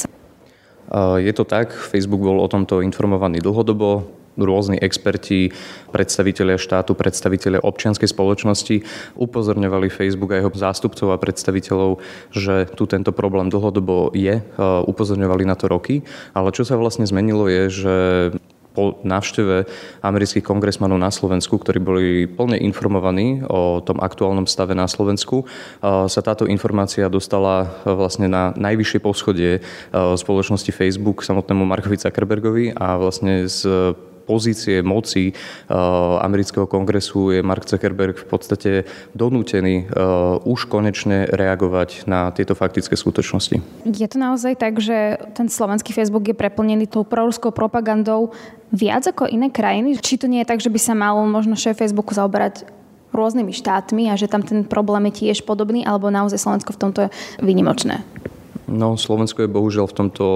Je 1.16 1.32
to 1.36 1.44
tak, 1.44 1.72
Facebook 1.72 2.24
bol 2.24 2.40
o 2.40 2.48
tomto 2.48 2.80
informovaný 2.80 3.44
dlhodobo, 3.44 4.08
rôzni 4.38 4.78
experti, 4.78 5.50
predstavitelia 5.90 6.56
štátu, 6.56 6.94
predstavitelia 6.94 7.58
občianskej 7.58 8.06
spoločnosti 8.06 8.86
upozorňovali 9.18 9.90
Facebook 9.90 10.32
a 10.32 10.40
jeho 10.40 10.54
zástupcov 10.54 11.10
a 11.10 11.20
predstaviteľov, 11.20 11.98
že 12.30 12.70
tu 12.78 12.86
tento 12.86 13.10
problém 13.10 13.50
dlhodobo 13.50 14.14
je, 14.14 14.40
upozorňovali 14.86 15.44
na 15.44 15.58
to 15.58 15.66
roky, 15.66 16.06
ale 16.32 16.54
čo 16.54 16.62
sa 16.62 16.78
vlastne 16.78 17.04
zmenilo 17.04 17.50
je, 17.50 17.62
že 17.68 17.94
po 18.78 18.94
návšteve 19.02 19.66
amerických 20.06 20.46
kongresmanov 20.46 21.02
na 21.02 21.10
Slovensku, 21.10 21.58
ktorí 21.58 21.82
boli 21.82 22.06
plne 22.30 22.62
informovaní 22.62 23.42
o 23.42 23.82
tom 23.82 23.98
aktuálnom 23.98 24.46
stave 24.46 24.78
na 24.78 24.86
Slovensku, 24.86 25.50
sa 25.82 26.20
táto 26.22 26.46
informácia 26.46 27.10
dostala 27.10 27.74
vlastne 27.82 28.30
na 28.30 28.54
najvyššie 28.54 29.02
poschodie 29.02 29.66
spoločnosti 29.90 30.70
Facebook 30.70 31.26
samotnému 31.26 31.66
Markovi 31.66 31.98
Zuckerbergovi 31.98 32.70
a 32.78 32.94
vlastne 33.02 33.50
z 33.50 33.66
pozície 34.28 34.84
moci 34.84 35.32
amerického 36.20 36.68
kongresu 36.68 37.32
je 37.32 37.40
Mark 37.40 37.64
Zuckerberg 37.64 38.20
v 38.20 38.26
podstate 38.28 38.70
donútený 39.16 39.88
už 40.44 40.68
konečne 40.68 41.24
reagovať 41.32 42.04
na 42.04 42.28
tieto 42.36 42.52
faktické 42.52 42.92
skutočnosti. 42.92 43.88
Je 43.88 44.08
to 44.12 44.20
naozaj 44.20 44.60
tak, 44.60 44.76
že 44.76 45.16
ten 45.32 45.48
slovenský 45.48 45.96
Facebook 45.96 46.28
je 46.28 46.36
preplnený 46.36 46.92
tou 46.92 47.08
proruskou 47.08 47.48
propagandou 47.48 48.36
viac 48.68 49.08
ako 49.08 49.24
iné 49.32 49.48
krajiny? 49.48 49.96
Či 49.96 50.20
to 50.20 50.28
nie 50.28 50.44
je 50.44 50.50
tak, 50.52 50.60
že 50.60 50.68
by 50.68 50.76
sa 50.76 50.92
mal 50.92 51.16
možno 51.24 51.56
šéf 51.56 51.80
Facebooku 51.80 52.12
zaoberať 52.12 52.68
rôznymi 53.08 53.56
štátmi 53.56 54.12
a 54.12 54.20
že 54.20 54.28
tam 54.28 54.44
ten 54.44 54.68
problém 54.68 55.08
je 55.08 55.24
tiež 55.24 55.48
podobný, 55.48 55.80
alebo 55.80 56.12
naozaj 56.12 56.36
Slovensko 56.36 56.76
v 56.76 56.80
tomto 56.84 57.00
je 57.06 57.10
vynimočné? 57.40 58.04
No, 58.68 59.00
Slovensko 59.00 59.48
je 59.48 59.48
bohužiaľ 59.48 59.88
v 59.88 59.96
tomto 59.96 60.26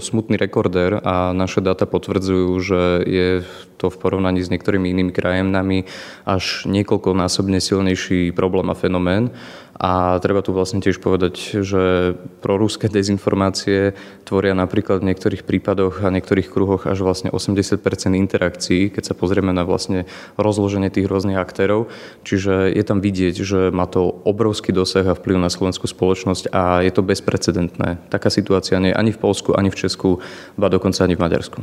smutný 0.00 0.40
rekordér 0.40 1.04
a 1.04 1.36
naše 1.36 1.60
dáta 1.60 1.84
potvrdzujú, 1.84 2.50
že 2.64 2.80
je 3.04 3.28
to 3.76 3.92
v 3.92 4.00
porovnaní 4.00 4.40
s 4.40 4.48
niektorými 4.48 4.88
inými 4.88 5.12
krajinami 5.12 5.84
až 6.24 6.64
niekoľkonásobne 6.64 7.60
silnejší 7.60 8.32
problém 8.32 8.72
a 8.72 8.78
fenomén. 8.78 9.28
A 9.72 10.20
treba 10.20 10.44
tu 10.44 10.52
vlastne 10.52 10.84
tiež 10.84 11.00
povedať, 11.00 11.64
že 11.64 12.14
proruské 12.44 12.92
dezinformácie 12.92 13.96
tvoria 14.28 14.52
napríklad 14.52 15.00
v 15.00 15.12
niektorých 15.12 15.48
prípadoch 15.48 16.04
a 16.04 16.12
niektorých 16.12 16.52
kruhoch 16.52 16.84
až 16.84 17.00
vlastne 17.00 17.32
80% 17.32 17.80
interakcií, 18.12 18.92
keď 18.92 19.12
sa 19.12 19.14
pozrieme 19.16 19.50
na 19.50 19.64
vlastne 19.64 20.04
rozloženie 20.36 20.92
tých 20.92 21.08
rôznych 21.08 21.40
aktérov. 21.40 21.88
Čiže 22.22 22.68
je 22.68 22.84
tam 22.84 23.00
vidieť, 23.00 23.34
že 23.40 23.60
má 23.72 23.88
to 23.88 24.12
obrovský 24.28 24.76
dosah 24.76 25.08
a 25.08 25.16
vplyv 25.16 25.40
na 25.40 25.48
slovenskú 25.48 25.88
spoločnosť 25.88 26.52
a 26.52 26.84
je 26.84 26.92
to 26.92 27.00
bezprecedentné. 27.02 27.96
Taká 28.12 28.28
situácia 28.28 28.76
nie 28.76 28.92
je 28.92 28.98
ani 29.00 29.10
v 29.10 29.18
Polsku, 29.18 29.56
ani 29.56 29.72
v 29.72 29.80
Česku, 29.82 30.20
ba 30.60 30.68
dokonca 30.68 31.02
ani 31.02 31.16
v 31.16 31.24
Maďarsku. 31.24 31.58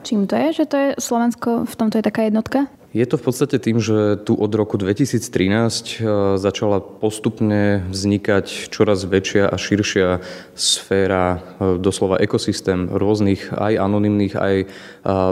Čím 0.00 0.24
to 0.24 0.36
je, 0.36 0.48
že 0.52 0.64
to 0.64 0.76
je 0.76 0.88
Slovensko 0.96 1.68
v 1.68 1.74
tomto 1.76 2.00
je 2.00 2.04
taká 2.04 2.24
jednotka? 2.24 2.68
Je 2.90 3.06
to 3.06 3.14
v 3.14 3.30
podstate 3.30 3.54
tým, 3.62 3.78
že 3.78 4.18
tu 4.18 4.34
od 4.34 4.50
roku 4.50 4.74
2013 4.74 5.22
e, 5.22 6.34
začala 6.42 6.82
postupne 6.82 7.86
vznikať 7.86 8.66
čoraz 8.66 9.06
väčšia 9.06 9.46
a 9.46 9.54
širšia 9.54 10.18
sféra, 10.58 11.38
e, 11.38 11.78
doslova 11.78 12.18
ekosystém 12.18 12.90
rôznych 12.90 13.54
aj 13.54 13.78
anonymných, 13.78 14.34
aj 14.34 14.54
e, 14.58 14.66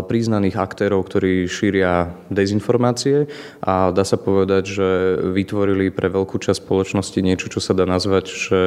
priznaných 0.06 0.54
aktérov, 0.54 1.02
ktorí 1.02 1.50
šíria 1.50 2.14
dezinformácie. 2.30 3.26
A 3.58 3.90
dá 3.90 4.06
sa 4.06 4.22
povedať, 4.22 4.78
že 4.78 4.88
vytvorili 5.18 5.90
pre 5.90 6.14
veľkú 6.14 6.38
časť 6.38 6.62
spoločnosti 6.62 7.18
niečo, 7.26 7.50
čo 7.50 7.58
sa 7.58 7.74
dá 7.74 7.90
nazvať, 7.90 8.30
že 8.30 8.60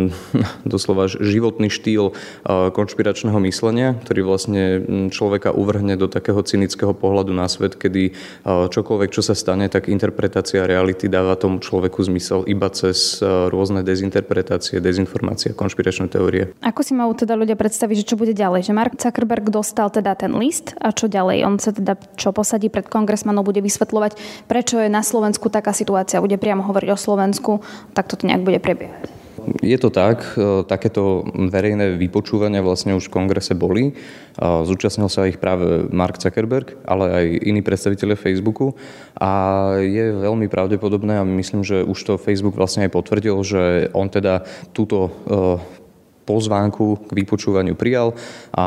doslova 0.68 1.08
životný 1.08 1.72
štýl 1.72 2.12
konšpiračného 2.44 3.40
myslenia, 3.48 3.96
ktorý 4.04 4.20
vlastne 4.28 4.62
človeka 5.08 5.56
uvrhne 5.56 5.96
do 5.96 6.04
takého 6.04 6.44
cynického 6.44 6.92
pohľadu 6.92 7.32
na 7.32 7.48
svet, 7.48 7.80
kedy 7.80 8.09
čokoľvek, 8.46 9.10
čo 9.10 9.22
sa 9.22 9.34
stane, 9.36 9.68
tak 9.68 9.92
interpretácia 9.92 10.64
reality 10.64 11.10
dáva 11.10 11.36
tomu 11.36 11.58
človeku 11.60 12.00
zmysel 12.02 12.46
iba 12.48 12.66
cez 12.72 13.20
rôzne 13.24 13.82
dezinterpretácie, 13.84 14.78
dezinformácie 14.80 15.52
a 15.52 15.58
konšpiračné 15.58 16.08
teórie. 16.10 16.54
Ako 16.64 16.80
si 16.80 16.96
majú 16.96 17.12
teda 17.14 17.36
ľudia 17.36 17.58
predstaviť, 17.58 17.96
že 18.02 18.08
čo 18.14 18.16
bude 18.16 18.32
ďalej? 18.32 18.70
Že 18.70 18.72
Mark 18.72 18.94
Zuckerberg 18.96 19.50
dostal 19.52 19.92
teda 19.92 20.16
ten 20.16 20.32
list 20.34 20.72
a 20.80 20.94
čo 20.94 21.10
ďalej? 21.10 21.44
On 21.44 21.56
sa 21.60 21.74
teda 21.74 21.98
čo 22.16 22.32
posadí 22.32 22.72
pred 22.72 22.88
kongresmanov, 22.88 23.46
bude 23.46 23.60
vysvetľovať, 23.60 24.46
prečo 24.46 24.80
je 24.80 24.88
na 24.88 25.04
Slovensku 25.04 25.52
taká 25.52 25.76
situácia, 25.76 26.22
bude 26.22 26.38
priamo 26.40 26.64
hovoriť 26.64 26.90
o 26.94 26.98
Slovensku, 26.98 27.52
tak 27.92 28.08
toto 28.08 28.24
nejak 28.24 28.46
bude 28.46 28.62
prebiehať. 28.62 29.19
Je 29.58 29.74
to 29.78 29.90
tak, 29.90 30.38
e, 30.38 30.62
takéto 30.62 31.26
verejné 31.34 31.98
vypočúvania 31.98 32.62
vlastne 32.62 32.94
už 32.94 33.10
v 33.10 33.14
kongrese 33.18 33.58
boli. 33.58 33.92
Zúčastnil 34.40 35.10
sa 35.12 35.28
ich 35.28 35.36
práve 35.36 35.90
Mark 35.92 36.16
Zuckerberg, 36.16 36.78
ale 36.88 37.04
aj 37.12 37.26
iní 37.44 37.60
predstaviteľe 37.60 38.16
Facebooku 38.16 38.72
a 39.18 39.30
je 39.84 40.16
veľmi 40.16 40.48
pravdepodobné 40.48 41.20
a 41.20 41.28
myslím, 41.28 41.60
že 41.60 41.84
už 41.84 41.98
to 42.08 42.14
Facebook 42.16 42.56
vlastne 42.56 42.88
aj 42.88 42.94
potvrdil, 42.94 43.36
že 43.44 43.92
on 43.92 44.08
teda 44.08 44.46
túto 44.72 45.12
e, 45.28 45.60
pozvánku 46.28 47.08
k 47.08 47.10
vypočúvaniu 47.10 47.74
prijal 47.74 48.14
a 48.54 48.64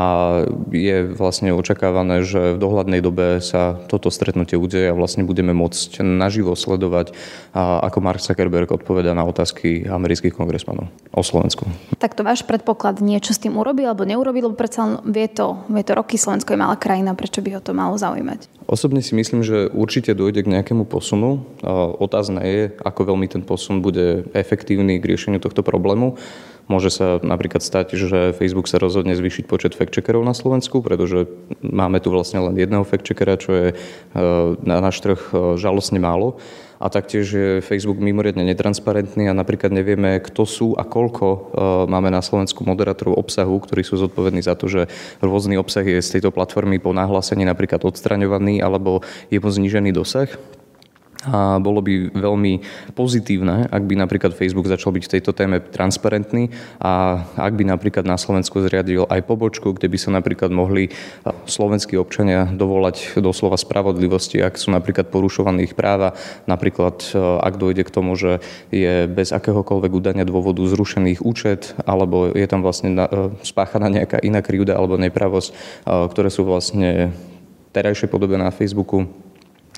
je 0.74 1.06
vlastne 1.10 1.54
očakávané, 1.54 2.26
že 2.26 2.54
v 2.54 2.60
dohľadnej 2.60 3.00
dobe 3.00 3.38
sa 3.40 3.78
toto 3.88 4.12
stretnutie 4.12 4.58
udeje 4.58 4.90
a 4.90 4.98
vlastne 4.98 5.24
budeme 5.24 5.56
môcť 5.56 6.02
naživo 6.04 6.52
sledovať, 6.58 7.14
ako 7.56 7.98
Mark 8.04 8.20
Zuckerberg 8.20 8.68
odpoveda 8.74 9.14
na 9.16 9.24
otázky 9.24 9.86
amerických 9.86 10.34
kongresmanov 10.34 10.90
o 11.14 11.22
Slovensku. 11.22 11.64
Tak 12.02 12.18
to 12.18 12.26
váš 12.26 12.44
predpoklad 12.44 13.00
niečo 13.00 13.32
s 13.32 13.40
tým 13.40 13.56
urobil 13.56 13.88
alebo 13.90 14.04
neurobil, 14.04 14.50
lebo 14.50 14.58
predsa 14.58 15.00
vie 15.06 15.30
to, 15.30 15.62
vie 15.72 15.82
to 15.86 15.96
roky, 15.96 16.20
Slovensko 16.20 16.52
je 16.52 16.60
malá 16.60 16.76
krajina, 16.76 17.16
prečo 17.16 17.40
by 17.40 17.56
ho 17.56 17.60
to 17.64 17.72
malo 17.72 17.96
zaujímať? 17.96 18.50
Osobne 18.64 19.04
si 19.04 19.12
myslím, 19.12 19.44
že 19.44 19.68
určite 19.68 20.16
dojde 20.16 20.40
k 20.40 20.52
nejakému 20.56 20.88
posunu. 20.88 21.44
Otázne 22.00 22.40
je, 22.40 22.62
ako 22.80 23.12
veľmi 23.12 23.28
ten 23.28 23.44
posun 23.44 23.84
bude 23.84 24.24
efektívny 24.32 24.96
k 24.96 25.04
riešeniu 25.04 25.36
tohto 25.36 25.60
problému. 25.60 26.16
Môže 26.64 26.88
sa 26.88 27.20
napríklad 27.20 27.60
stať, 27.60 27.92
že 27.92 28.32
Facebook 28.32 28.72
sa 28.72 28.80
rozhodne 28.80 29.12
zvýšiť 29.12 29.44
počet 29.44 29.76
fact-checkerov 29.76 30.24
na 30.24 30.32
Slovensku, 30.32 30.80
pretože 30.80 31.28
máme 31.60 32.00
tu 32.00 32.08
vlastne 32.08 32.40
len 32.40 32.56
jedného 32.56 32.88
fact-checkera, 32.88 33.36
čo 33.36 33.50
je 33.52 33.66
e, 33.70 33.74
na 34.64 34.80
náš 34.80 35.04
trh 35.04 35.20
e, 35.28 35.60
žalostne 35.60 36.00
málo. 36.00 36.40
A 36.80 36.88
taktiež 36.88 37.26
je 37.28 37.50
Facebook 37.60 38.00
mimoriadne 38.00 38.44
netransparentný 38.48 39.28
a 39.28 39.36
napríklad 39.36 39.76
nevieme, 39.76 40.16
kto 40.24 40.48
sú 40.48 40.68
a 40.72 40.88
koľko 40.88 41.26
e, 41.28 41.38
máme 41.84 42.08
na 42.08 42.24
Slovensku 42.24 42.64
moderátorov 42.64 43.20
obsahu, 43.20 43.60
ktorí 43.60 43.84
sú 43.84 44.00
zodpovední 44.00 44.40
za 44.40 44.56
to, 44.56 44.64
že 44.64 44.88
rôzny 45.20 45.60
obsah 45.60 45.84
je 45.84 46.00
z 46.00 46.16
tejto 46.16 46.32
platformy 46.32 46.80
po 46.80 46.96
nahlásení 46.96 47.44
napríklad 47.44 47.84
odstraňovaný 47.84 48.64
alebo 48.64 49.04
je 49.28 49.36
mu 49.36 49.52
znížený 49.52 49.92
dosah 49.92 50.32
a 51.24 51.56
bolo 51.56 51.80
by 51.80 52.12
veľmi 52.12 52.52
pozitívne, 52.92 53.68
ak 53.72 53.82
by 53.88 53.94
napríklad 53.96 54.36
Facebook 54.36 54.68
začal 54.68 54.92
byť 54.92 55.04
v 55.08 55.12
tejto 55.18 55.32
téme 55.32 55.60
transparentný 55.60 56.52
a 56.80 57.24
ak 57.40 57.52
by 57.56 57.64
napríklad 57.64 58.04
na 58.04 58.20
Slovensku 58.20 58.60
zriadil 58.60 59.08
aj 59.08 59.24
pobočku, 59.24 59.72
kde 59.72 59.88
by 59.88 59.98
sa 59.98 60.12
napríklad 60.12 60.52
mohli 60.52 60.92
slovenskí 61.48 61.96
občania 61.96 62.44
dovolať 62.44 63.18
doslova 63.24 63.56
spravodlivosti, 63.56 64.44
ak 64.44 64.60
sú 64.60 64.68
napríklad 64.70 65.08
porušované 65.08 65.64
ich 65.64 65.72
práva, 65.72 66.12
napríklad 66.44 67.00
ak 67.40 67.54
dojde 67.56 67.88
k 67.88 67.94
tomu, 67.94 68.12
že 68.20 68.44
je 68.68 69.08
bez 69.08 69.32
akéhokoľvek 69.32 69.92
udania 69.96 70.28
dôvodu 70.28 70.60
zrušených 70.60 71.24
účet, 71.24 71.72
alebo 71.88 72.28
je 72.28 72.44
tam 72.44 72.60
vlastne 72.60 72.92
spáchaná 73.40 73.88
nejaká 73.88 74.20
iná 74.20 74.44
krivda 74.44 74.76
alebo 74.76 75.00
nepravosť, 75.00 75.50
ktoré 75.84 76.28
sú 76.28 76.44
vlastne 76.44 77.16
terajšej 77.72 78.12
podobe 78.12 78.36
na 78.36 78.52
Facebooku 78.52 79.08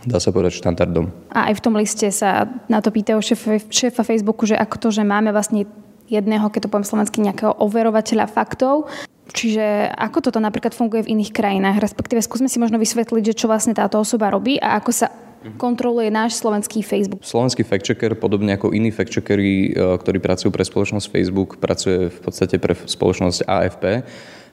dá 0.04 0.20
sa 0.20 0.34
povedať, 0.34 0.60
štandardom. 0.60 1.08
A 1.32 1.48
aj 1.48 1.54
v 1.56 1.64
tom 1.64 1.74
liste 1.78 2.08
sa 2.12 2.44
na 2.68 2.84
to 2.84 2.92
pýtajú 2.92 3.22
šéfa, 3.22 3.64
šéfa 3.72 4.02
Facebooku, 4.04 4.44
že 4.44 4.58
ako 4.58 4.76
to, 4.76 4.88
že 4.92 5.06
máme 5.06 5.32
vlastne 5.32 5.64
jedného, 6.10 6.52
keď 6.52 6.68
to 6.68 6.70
poviem 6.70 6.86
slovensky, 6.86 7.24
nejakého 7.24 7.56
overovateľa 7.56 8.28
faktov. 8.28 8.90
Čiže 9.32 9.90
ako 9.90 10.30
toto 10.30 10.38
napríklad 10.38 10.70
funguje 10.70 11.02
v 11.02 11.18
iných 11.18 11.34
krajinách, 11.34 11.82
respektíve 11.82 12.22
skúsme 12.22 12.46
si 12.46 12.62
možno 12.62 12.78
vysvetliť, 12.78 13.34
že 13.34 13.38
čo 13.44 13.50
vlastne 13.50 13.74
táto 13.74 13.98
osoba 13.98 14.30
robí 14.30 14.60
a 14.62 14.78
ako 14.78 14.90
sa 14.94 15.10
kontroluje 15.54 16.10
náš 16.10 16.42
slovenský 16.42 16.82
Facebook. 16.82 17.22
Slovenský 17.22 17.62
fact-checker, 17.62 18.18
podobne 18.18 18.58
ako 18.58 18.74
iní 18.74 18.90
fact-checkeri, 18.90 19.70
e, 19.70 19.94
ktorí 20.02 20.18
pracujú 20.18 20.50
pre 20.50 20.66
spoločnosť 20.66 21.06
Facebook, 21.06 21.62
pracuje 21.62 22.10
v 22.10 22.18
podstate 22.18 22.58
pre 22.58 22.74
spoločnosť 22.74 23.46
AFP 23.46 23.84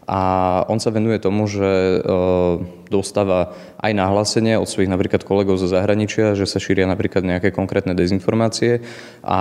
a 0.07 0.21
on 0.67 0.79
sa 0.83 0.91
venuje 0.91 1.19
tomu, 1.19 1.47
že 1.47 1.63
e, 1.63 1.99
dostáva 2.91 3.55
aj 3.79 3.91
nahlásenie 3.95 4.59
od 4.59 4.67
svojich 4.67 4.91
napríklad 4.91 5.23
kolegov 5.23 5.55
zo 5.59 5.71
zahraničia, 5.71 6.35
že 6.35 6.43
sa 6.43 6.59
šíria 6.59 6.83
napríklad 6.87 7.23
nejaké 7.23 7.55
konkrétne 7.55 7.95
dezinformácie 7.95 8.83
a 9.23 9.39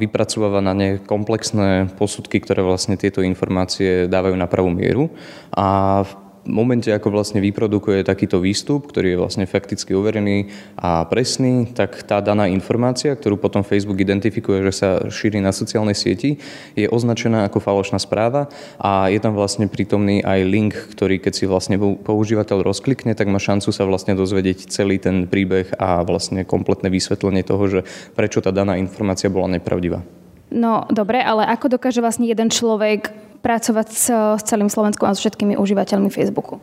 vypracováva 0.00 0.64
na 0.64 0.72
ne 0.72 0.88
komplexné 1.00 1.92
posudky, 2.00 2.40
ktoré 2.40 2.64
vlastne 2.64 2.96
tieto 2.96 3.20
informácie 3.20 4.08
dávajú 4.08 4.36
na 4.36 4.48
pravú 4.48 4.72
mieru. 4.72 5.12
A 5.52 6.02
momente, 6.48 6.88
ako 6.88 7.12
vlastne 7.12 7.44
vyprodukuje 7.44 8.02
takýto 8.02 8.40
výstup, 8.40 8.88
ktorý 8.88 9.14
je 9.14 9.20
vlastne 9.20 9.44
fakticky 9.44 9.92
overený 9.92 10.48
a 10.80 11.04
presný, 11.06 11.68
tak 11.70 12.02
tá 12.08 12.24
daná 12.24 12.48
informácia, 12.48 13.12
ktorú 13.12 13.36
potom 13.36 13.62
Facebook 13.62 14.00
identifikuje, 14.00 14.64
že 14.66 14.72
sa 14.72 14.88
šíri 15.12 15.38
na 15.38 15.52
sociálnej 15.52 15.94
sieti, 15.94 16.40
je 16.74 16.88
označená 16.88 17.46
ako 17.46 17.60
falošná 17.60 18.00
správa 18.00 18.48
a 18.80 19.12
je 19.12 19.20
tam 19.20 19.36
vlastne 19.36 19.68
prítomný 19.68 20.24
aj 20.24 20.40
link, 20.48 20.74
ktorý 20.96 21.20
keď 21.20 21.32
si 21.36 21.44
vlastne 21.44 21.76
používateľ 21.78 22.64
rozklikne, 22.64 23.12
tak 23.12 23.28
má 23.28 23.38
šancu 23.38 23.70
sa 23.70 23.84
vlastne 23.84 24.16
dozvedieť 24.16 24.72
celý 24.72 24.96
ten 24.96 25.28
príbeh 25.28 25.76
a 25.76 26.02
vlastne 26.02 26.42
kompletné 26.48 26.88
vysvetlenie 26.88 27.44
toho, 27.44 27.64
že 27.68 27.80
prečo 28.16 28.40
tá 28.40 28.50
daná 28.50 28.80
informácia 28.80 29.28
bola 29.28 29.52
nepravdivá. 29.52 30.17
No 30.48 30.88
dobre, 30.88 31.20
ale 31.20 31.44
ako 31.44 31.76
dokáže 31.76 32.00
vlastne 32.00 32.24
jeden 32.24 32.48
človek 32.48 33.12
pracovať 33.44 33.86
s, 33.92 34.06
s 34.10 34.42
celým 34.48 34.72
Slovenskom 34.72 35.06
a 35.08 35.14
s 35.14 35.20
všetkými 35.20 35.54
užívateľmi 35.60 36.08
Facebooku? 36.08 36.58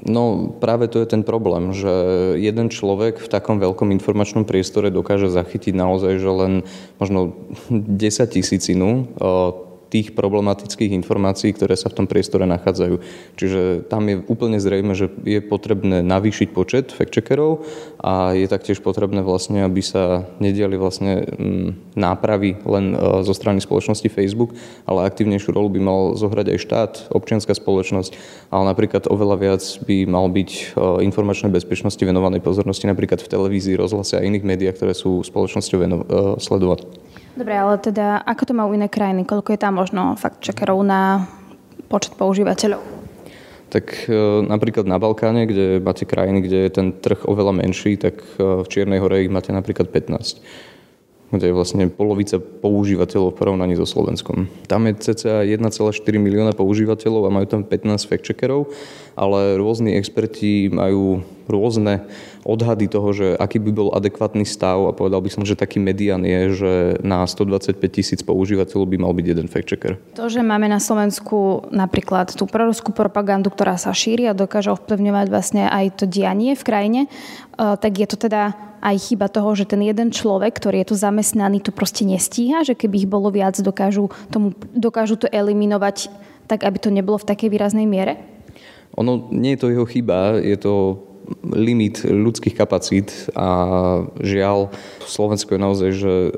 No 0.00 0.48
práve 0.56 0.88
to 0.88 1.04
je 1.04 1.12
ten 1.12 1.20
problém, 1.20 1.76
že 1.76 1.92
jeden 2.40 2.72
človek 2.72 3.20
v 3.20 3.28
takom 3.28 3.60
veľkom 3.60 3.92
informačnom 3.92 4.48
priestore 4.48 4.88
dokáže 4.88 5.28
zachytiť 5.28 5.76
naozaj, 5.76 6.12
že 6.16 6.30
len 6.30 6.52
možno 6.96 7.36
10 7.70 8.36
tisícinu 8.36 9.12
tých 9.90 10.14
problematických 10.14 10.94
informácií, 10.94 11.50
ktoré 11.50 11.74
sa 11.74 11.90
v 11.90 11.98
tom 11.98 12.06
priestore 12.06 12.46
nachádzajú. 12.46 12.94
Čiže 13.34 13.90
tam 13.90 14.06
je 14.06 14.22
úplne 14.30 14.62
zrejme, 14.62 14.94
že 14.94 15.10
je 15.26 15.42
potrebné 15.42 16.06
navýšiť 16.06 16.48
počet 16.54 16.94
fact-checkerov 16.94 17.66
a 17.98 18.32
je 18.38 18.46
taktiež 18.46 18.78
potrebné 18.80 19.26
vlastne, 19.26 19.66
aby 19.66 19.82
sa 19.82 20.30
nediali 20.38 20.78
vlastne 20.78 21.26
mm, 21.26 21.98
nápravy 21.98 22.62
len 22.62 22.94
e, 22.94 23.26
zo 23.26 23.34
strany 23.34 23.58
spoločnosti 23.58 24.06
Facebook, 24.06 24.54
ale 24.86 25.10
aktívnejšiu 25.10 25.50
rolu 25.50 25.74
by 25.74 25.80
mal 25.82 26.00
zohrať 26.14 26.46
aj 26.54 26.58
štát, 26.62 26.92
občianská 27.10 27.52
spoločnosť, 27.58 28.14
ale 28.54 28.64
napríklad 28.70 29.10
oveľa 29.10 29.36
viac 29.42 29.62
by 29.82 30.06
mal 30.06 30.30
byť 30.30 30.50
e, 30.50 30.62
informačnej 31.02 31.50
bezpečnosti 31.50 32.00
venovanej 32.00 32.38
pozornosti 32.40 32.86
napríklad 32.86 33.18
v 33.18 33.30
televízii, 33.34 33.74
rozhlase 33.74 34.16
a 34.16 34.24
iných 34.24 34.46
médiách, 34.46 34.78
ktoré 34.78 34.94
sú 34.94 35.26
spoločnosťou 35.26 35.78
e, 35.82 35.88
sledovať. 36.38 36.86
Dobre, 37.40 37.56
ale 37.56 37.80
teda 37.80 38.20
ako 38.20 38.42
to 38.44 38.52
majú 38.52 38.76
iné 38.76 38.92
krajiny? 38.92 39.24
Koľko 39.24 39.56
je 39.56 39.60
tam 39.64 39.80
možno 39.80 40.12
fakt 40.20 40.44
čekerov 40.44 40.84
na 40.84 41.24
počet 41.88 42.12
používateľov? 42.20 42.84
Tak 43.72 44.12
e, 44.12 44.44
napríklad 44.44 44.84
na 44.84 45.00
Balkáne, 45.00 45.48
kde 45.48 45.80
máte 45.80 46.04
krajiny, 46.04 46.44
kde 46.44 46.68
je 46.68 46.70
ten 46.76 46.92
trh 46.92 47.24
oveľa 47.24 47.64
menší, 47.64 47.96
tak 47.96 48.20
e, 48.36 48.60
v 48.60 48.66
Čiernej 48.68 49.00
hore 49.00 49.24
ich 49.24 49.32
máte 49.32 49.56
napríklad 49.56 49.88
15. 49.88 50.44
kde 51.30 51.50
je 51.50 51.54
vlastne 51.54 51.86
polovica 51.86 52.42
používateľov 52.42 53.34
v 53.34 53.38
porovnaní 53.38 53.74
so 53.78 53.86
Slovenskom. 53.86 54.50
Tam 54.66 54.86
je 54.90 54.98
cca 54.98 55.46
1,4 55.46 55.62
milióna 56.18 56.52
používateľov 56.58 57.30
a 57.30 57.34
majú 57.34 57.46
tam 57.46 57.62
15 57.62 58.10
fact-checkerov, 58.10 58.66
ale 59.14 59.54
rôzni 59.54 59.94
experti 59.94 60.66
majú 60.66 61.22
rôzne 61.50 62.06
odhady 62.46 62.86
toho, 62.86 63.10
že 63.10 63.26
aký 63.38 63.58
by 63.58 63.70
bol 63.74 63.88
adekvátny 63.94 64.46
stav 64.46 64.86
a 64.86 64.94
povedal 64.94 65.18
by 65.18 65.30
som, 65.30 65.42
že 65.42 65.58
taký 65.58 65.82
median 65.82 66.22
je, 66.22 66.40
že 66.62 66.72
na 67.02 67.26
125 67.26 67.78
tisíc 67.90 68.22
používateľov 68.22 68.86
by 68.86 68.96
mal 68.98 69.12
byť 69.14 69.26
jeden 69.26 69.46
fact-checker. 69.50 69.98
To, 70.18 70.30
že 70.30 70.46
máme 70.46 70.70
na 70.70 70.78
Slovensku 70.78 71.68
napríklad 71.74 72.32
tú 72.34 72.46
proruskú 72.46 72.94
propagandu, 72.94 73.50
ktorá 73.50 73.78
sa 73.78 73.90
šíri 73.90 74.30
a 74.30 74.34
dokáže 74.34 74.70
ovplyvňovať 74.74 75.26
vlastne 75.26 75.62
aj 75.66 76.02
to 76.02 76.04
dianie 76.06 76.54
v 76.54 76.62
krajine, 76.66 77.00
eh, 77.06 77.74
tak 77.76 77.92
je 77.98 78.06
to 78.06 78.16
teda 78.30 78.69
aj 78.80 78.96
chyba 79.12 79.28
toho, 79.28 79.52
že 79.52 79.68
ten 79.68 79.84
jeden 79.84 80.08
človek, 80.10 80.56
ktorý 80.56 80.82
je 80.82 80.90
tu 80.92 80.96
zamestnaný, 80.96 81.60
to 81.60 81.72
proste 81.72 82.04
nestíha, 82.04 82.64
že 82.64 82.76
keby 82.76 83.04
ich 83.04 83.08
bolo 83.08 83.28
viac, 83.28 83.56
dokážu, 83.60 84.08
tomu, 84.32 84.56
dokážu 84.72 85.20
to 85.20 85.28
eliminovať 85.28 86.08
tak, 86.48 86.66
aby 86.66 86.76
to 86.82 86.90
nebolo 86.90 87.20
v 87.20 87.28
takej 87.28 87.48
výraznej 87.52 87.86
miere? 87.86 88.18
Ono 88.98 89.30
nie 89.30 89.54
je 89.54 89.60
to 89.62 89.70
jeho 89.70 89.86
chyba, 89.86 90.42
je 90.42 90.56
to 90.58 90.98
limit 91.50 92.02
ľudských 92.04 92.54
kapacít 92.54 93.30
a 93.34 93.48
žiaľ, 94.20 94.70
Slovensko 95.06 95.56
je 95.56 95.60
naozaj 95.60 95.90
že 95.90 96.12
e, 96.12 96.30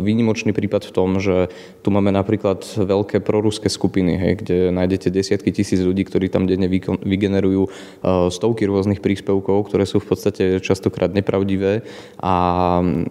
výnimočný 0.00 0.56
prípad 0.56 0.88
v 0.88 0.94
tom, 0.94 1.08
že 1.20 1.52
tu 1.84 1.92
máme 1.92 2.08
napríklad 2.08 2.64
veľké 2.64 3.20
proruské 3.20 3.68
skupiny, 3.68 4.16
hej, 4.16 4.32
kde 4.40 4.56
nájdete 4.72 5.12
desiatky 5.12 5.52
tisíc 5.52 5.80
ľudí, 5.80 6.08
ktorí 6.08 6.32
tam 6.32 6.48
denne 6.48 6.70
vygenerujú 7.04 7.62
e, 7.66 7.70
stovky 8.32 8.64
rôznych 8.64 9.04
príspevkov, 9.04 9.68
ktoré 9.68 9.84
sú 9.84 10.00
v 10.00 10.08
podstate 10.08 10.44
častokrát 10.64 11.12
nepravdivé 11.12 11.84
a 12.20 12.34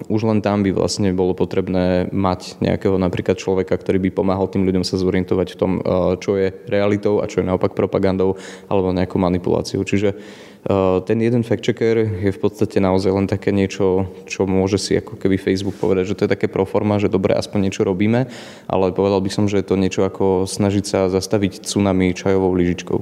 už 0.10 0.22
len 0.26 0.41
tam 0.41 0.65
by 0.65 0.74
vlastne 0.74 1.13
bolo 1.13 1.38
potrebné 1.38 2.10
mať 2.10 2.58
nejakého 2.62 2.98
napríklad 2.98 3.38
človeka, 3.38 3.78
ktorý 3.78 4.10
by 4.10 4.10
pomáhal 4.13 4.50
tým 4.50 4.65
ľuďom 4.65 4.86
sa 4.86 4.98
zorientovať 4.98 5.48
v 5.54 5.60
tom, 5.60 5.72
e, 5.78 5.82
čo 6.17 6.39
je 6.39 6.50
realitou 6.65 7.22
a 7.22 7.30
čo 7.30 7.41
je 7.41 7.50
naopak 7.50 7.78
propagandou 7.78 8.39
alebo 8.65 8.96
nejakou 8.96 9.22
manipuláciou. 9.22 9.86
Čiže 9.86 10.15
ten 11.04 11.17
jeden 11.19 11.43
fact-checker 11.43 12.23
je 12.23 12.32
v 12.32 12.39
podstate 12.39 12.80
naozaj 12.80 13.12
len 13.12 13.28
také 13.28 13.52
niečo, 13.52 14.08
čo 14.23 14.47
môže 14.47 14.80
si 14.80 14.95
ako 14.95 15.19
keby 15.19 15.36
Facebook 15.36 15.76
povedať, 15.76 16.15
že 16.15 16.15
to 16.15 16.23
je 16.23 16.34
také 16.39 16.47
proforma, 16.47 17.04
že 17.04 17.12
dobre, 17.12 17.36
aspoň 17.36 17.67
niečo 17.67 17.84
robíme, 17.84 18.32
ale 18.71 18.95
povedal 18.95 19.19
by 19.19 19.28
som, 19.28 19.52
že 19.52 19.60
je 19.60 19.67
to 19.67 19.76
niečo 19.76 20.08
ako 20.08 20.47
snažiť 20.47 20.86
sa 20.88 20.99
zastaviť 21.12 21.67
tsunami 21.67 22.15
čajovou 22.15 22.56
lyžičkou. 22.56 22.99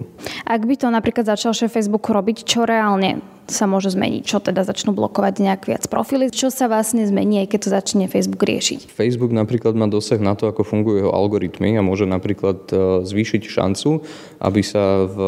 Ak 0.49 0.65
by 0.65 0.75
to 0.77 0.89
napríklad 0.89 1.29
začal 1.29 1.53
šéf 1.53 1.69
Facebook 1.69 2.09
robiť, 2.09 2.49
čo 2.49 2.65
reálne 2.65 3.21
sa 3.51 3.67
môže 3.67 3.91
zmeniť? 3.91 4.23
Čo 4.23 4.39
teda 4.39 4.63
začnú 4.63 4.95
blokovať 4.95 5.43
nejak 5.43 5.67
viac 5.67 5.83
profily? 5.91 6.31
Čo 6.31 6.49
sa 6.49 6.71
vlastne 6.71 7.03
zmení, 7.03 7.43
aj 7.43 7.47
keď 7.51 7.59
to 7.61 7.69
začne 7.69 8.05
Facebook 8.07 8.41
riešiť? 8.41 8.89
Facebook 8.89 9.35
napríklad 9.35 9.75
má 9.75 9.91
dosah 9.91 10.17
na 10.17 10.33
to, 10.33 10.47
ako 10.47 10.63
fungujú 10.63 11.05
jeho 11.05 11.11
algoritmy 11.11 11.75
a 11.75 11.85
môže 11.85 12.07
napríklad 12.07 12.71
e, 12.71 13.03
zvýšiť 13.03 13.41
šancu, 13.45 14.01
aby 14.39 14.61
sa 14.63 15.05
v 15.05 15.19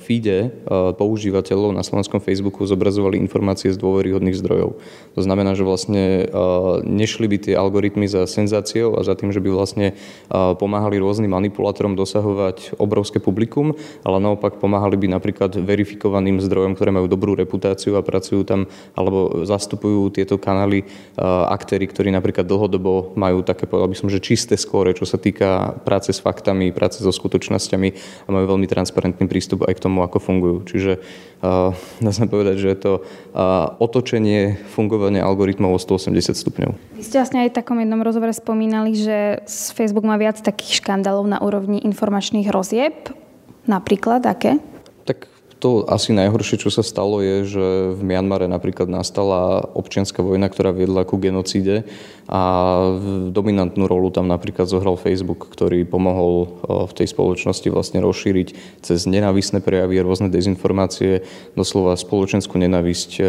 feede 0.00 0.38
e, 0.40 0.48
používateľov 0.96 1.76
na 1.76 1.84
slovenskom 1.84 2.24
Facebooku 2.24 2.64
zobrazovali 2.64 3.20
informácie 3.20 3.70
z 3.70 3.78
dôveryhodných 3.78 4.36
zdrojov. 4.40 4.80
To 5.14 5.20
znamená, 5.20 5.52
že 5.52 5.68
vlastne 5.68 6.24
e, 6.24 6.44
nešli 6.82 7.28
by 7.28 7.36
tie 7.38 7.54
algoritmy 7.54 8.08
za 8.08 8.24
senzáciou 8.24 8.96
a 8.96 9.04
za 9.04 9.12
tým, 9.12 9.30
že 9.30 9.44
by 9.44 9.52
vlastne 9.52 9.98
pomáhali 10.32 10.98
rôznym 10.98 11.30
manipulátorom 11.30 11.94
dosahovať 11.98 12.78
obrovské 12.80 13.18
publikum, 13.18 13.74
ale 14.06 14.22
naopak 14.22 14.58
pomáhali 14.62 14.94
by 14.96 15.12
napríklad 15.12 15.52
verifikovaným 15.58 16.38
zdrojom, 16.40 16.78
ktoré 16.78 16.90
majú 16.94 17.10
dobrú 17.10 17.34
reputáciu 17.34 17.65
reputáciu 17.66 17.98
a 17.98 18.06
pracujú 18.06 18.46
tam 18.46 18.70
alebo 18.94 19.42
zastupujú 19.42 20.14
tieto 20.14 20.38
kanály 20.38 20.86
aktéry, 21.50 21.90
ktorí 21.90 22.14
napríklad 22.14 22.46
dlhodobo 22.46 23.18
majú 23.18 23.42
také, 23.42 23.66
povedal 23.66 23.90
by 23.90 23.98
som, 23.98 24.06
že 24.06 24.22
čisté 24.22 24.54
skóre, 24.54 24.94
čo 24.94 25.02
sa 25.02 25.18
týka 25.18 25.74
práce 25.82 26.14
s 26.14 26.22
faktami, 26.22 26.70
práce 26.70 27.02
so 27.02 27.10
skutočnosťami 27.10 27.88
a 28.26 28.28
majú 28.30 28.46
veľmi 28.54 28.70
transparentný 28.70 29.26
prístup 29.26 29.66
aj 29.66 29.74
k 29.74 29.82
tomu, 29.82 30.06
ako 30.06 30.22
fungujú. 30.22 30.62
Čiže 30.70 30.92
dá 32.00 32.12
sa 32.14 32.24
povedať, 32.30 32.62
že 32.62 32.68
je 32.70 32.78
to 32.78 32.92
otočenie 33.82 34.54
fungovania 34.70 35.26
algoritmov 35.26 35.74
o 35.74 35.78
180 35.80 36.14
stupňov. 36.38 36.70
Vy 36.96 37.02
ste 37.02 37.18
vlastne 37.18 37.42
aj 37.42 37.50
v 37.50 37.56
takom 37.58 37.82
jednom 37.82 38.00
rozhovore 38.00 38.32
spomínali, 38.32 38.94
že 38.94 39.42
Facebook 39.74 40.06
má 40.06 40.14
viac 40.16 40.38
takých 40.38 40.80
škandálov 40.80 41.26
na 41.26 41.42
úrovni 41.42 41.82
informačných 41.82 42.48
rozieb. 42.48 42.94
Napríklad 43.66 44.22
aké? 44.22 44.62
To 45.64 45.88
asi 45.88 46.12
najhoršie, 46.12 46.60
čo 46.60 46.68
sa 46.68 46.84
stalo, 46.84 47.24
je, 47.24 47.48
že 47.48 47.64
v 47.96 48.00
Mianmare 48.04 48.44
napríklad 48.44 48.92
nastala 48.92 49.64
občianská 49.72 50.20
vojna, 50.20 50.52
ktorá 50.52 50.68
viedla 50.68 51.08
ku 51.08 51.16
genocíde 51.16 51.88
a 52.28 52.42
dominantnú 53.32 53.88
rolu 53.88 54.12
tam 54.12 54.28
napríklad 54.28 54.68
zohral 54.68 55.00
Facebook, 55.00 55.48
ktorý 55.48 55.88
pomohol 55.88 56.34
e, 56.44 56.48
v 56.84 56.92
tej 56.92 57.08
spoločnosti 57.08 57.68
vlastne 57.72 58.04
rozšíriť 58.04 58.48
cez 58.84 59.08
nenávisné 59.08 59.64
prejavy 59.64 59.96
rôzne 60.04 60.28
dezinformácie, 60.28 61.24
doslova 61.56 61.96
spoločenskú 61.96 62.60
nenávisť 62.60 63.10
e, 63.16 63.22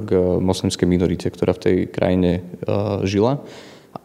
k 0.00 0.10
moslimskej 0.40 0.88
minorite, 0.88 1.28
ktorá 1.28 1.52
v 1.52 1.60
tej 1.60 1.76
krajine 1.92 2.40
e, 2.40 2.42
žila 3.04 3.44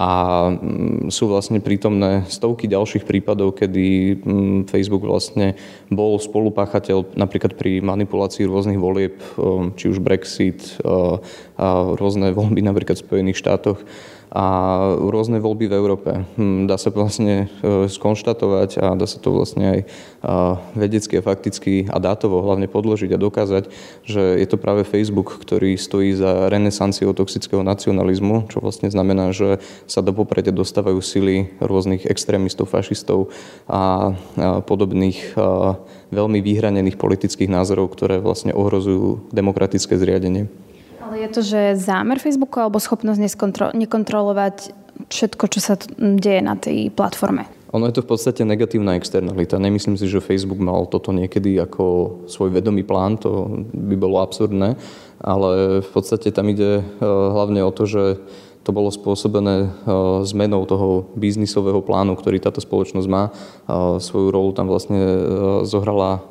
a 0.02 0.10
mm, 0.50 1.14
sú 1.14 1.30
vlastne 1.30 1.62
prítomné 1.62 2.26
stovky 2.26 2.66
ďalších 2.66 3.06
prípadov, 3.06 3.54
kedy 3.54 4.18
mm, 4.18 4.60
Facebook 4.66 5.06
vlastne 5.06 5.54
bol 5.94 6.18
spolupáchateľ 6.18 7.14
napríklad 7.14 7.54
pri 7.54 7.86
manipulácii 7.86 8.50
rôznych 8.50 8.82
volieb, 8.82 9.22
um, 9.38 9.70
či 9.78 9.94
už 9.94 10.02
Brexit, 10.02 10.82
uh, 10.82 11.22
rôzne 12.02 12.34
voľby 12.34 12.66
napríklad 12.66 12.98
v 12.98 13.06
Spojených 13.06 13.42
štátoch 13.46 13.78
a 14.32 14.46
rôzne 14.96 15.44
voľby 15.44 15.68
v 15.68 15.76
Európe. 15.76 16.12
Hm, 16.40 16.72
dá 16.72 16.80
sa 16.80 16.88
vlastne 16.96 17.52
e, 17.60 17.92
skonštatovať 17.92 18.80
a 18.80 18.96
dá 18.96 19.04
sa 19.04 19.20
to 19.20 19.36
vlastne 19.36 19.66
aj 19.68 19.80
vedecky 20.78 21.18
a 21.18 21.26
fakticky 21.26 21.90
a 21.90 21.98
dátovo 21.98 22.46
hlavne 22.46 22.70
podložiť 22.70 23.10
a 23.12 23.22
dokázať, 23.22 23.64
že 24.06 24.22
je 24.38 24.48
to 24.48 24.62
práve 24.62 24.86
Facebook, 24.86 25.42
ktorý 25.42 25.74
stojí 25.82 26.14
za 26.14 26.48
renesanciou 26.48 27.18
toxického 27.18 27.66
nacionalizmu, 27.66 28.46
čo 28.54 28.62
vlastne 28.62 28.94
znamená, 28.94 29.34
že 29.34 29.58
sa 29.90 30.06
do 30.06 30.14
popredia 30.14 30.54
dostávajú 30.54 31.02
sily 31.02 31.50
rôznych 31.58 32.06
extrémistov, 32.06 32.70
fašistov 32.70 33.34
a 33.66 34.14
podobných 34.62 35.34
veľmi 36.14 36.40
vyhranených 36.46 37.02
politických 37.02 37.50
názorov, 37.50 37.90
ktoré 37.98 38.22
vlastne 38.22 38.54
ohrozujú 38.54 39.34
demokratické 39.34 39.98
zriadenie. 39.98 40.46
Ale 41.12 41.28
je 41.28 41.36
to, 41.36 41.42
že 41.44 41.62
zámer 41.76 42.24
Facebooku 42.24 42.56
alebo 42.64 42.80
schopnosť 42.80 43.20
nekontrolovať 43.76 44.72
všetko, 45.12 45.44
čo 45.52 45.60
sa 45.60 45.76
deje 46.00 46.40
na 46.40 46.56
tej 46.56 46.88
platforme? 46.88 47.52
Ono 47.76 47.84
je 47.84 48.00
to 48.00 48.08
v 48.08 48.16
podstate 48.16 48.48
negatívna 48.48 48.96
externalita. 48.96 49.60
Nemyslím 49.60 50.00
si, 50.00 50.08
že 50.08 50.24
Facebook 50.24 50.64
mal 50.64 50.88
toto 50.88 51.12
niekedy 51.12 51.60
ako 51.60 51.84
svoj 52.32 52.56
vedomý 52.56 52.88
plán, 52.88 53.20
to 53.20 53.60
by 53.76 54.00
bolo 54.00 54.24
absurdné, 54.24 54.80
ale 55.20 55.84
v 55.84 55.90
podstate 55.92 56.32
tam 56.32 56.48
ide 56.48 56.80
eh, 56.80 57.04
hlavne 57.04 57.60
o 57.60 57.76
to, 57.76 57.84
že 57.84 58.04
to 58.62 58.70
bolo 58.70 58.94
spôsobené 58.94 59.66
e, 59.66 59.68
zmenou 60.22 60.70
toho 60.70 61.10
biznisového 61.18 61.82
plánu, 61.82 62.14
ktorý 62.14 62.38
táto 62.38 62.62
spoločnosť 62.62 63.08
má. 63.10 63.30
E, 63.30 63.32
svoju 63.98 64.30
rolu 64.30 64.54
tam 64.54 64.70
vlastne 64.70 65.02
zohrala 65.66 66.22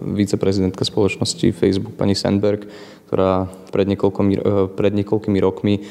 viceprezidentka 0.00 0.88
spoločnosti 0.88 1.52
Facebook 1.52 1.94
pani 2.00 2.16
Sandberg, 2.16 2.64
ktorá 3.06 3.52
pred 3.70 3.86
niekoľkými, 3.90 4.34
pred 4.74 4.92
niekoľkými 4.94 5.38
rokmi 5.42 5.84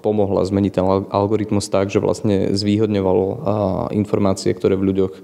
pomohla 0.00 0.46
zmeniť 0.46 0.72
ten 0.72 0.86
algoritmus 0.86 1.66
tak, 1.66 1.90
že 1.90 1.98
vlastne 1.98 2.54
zvýhodňovalo 2.54 3.26
informácie, 3.90 4.54
ktoré 4.54 4.78
v 4.78 4.86
ľuďoch 4.86 5.14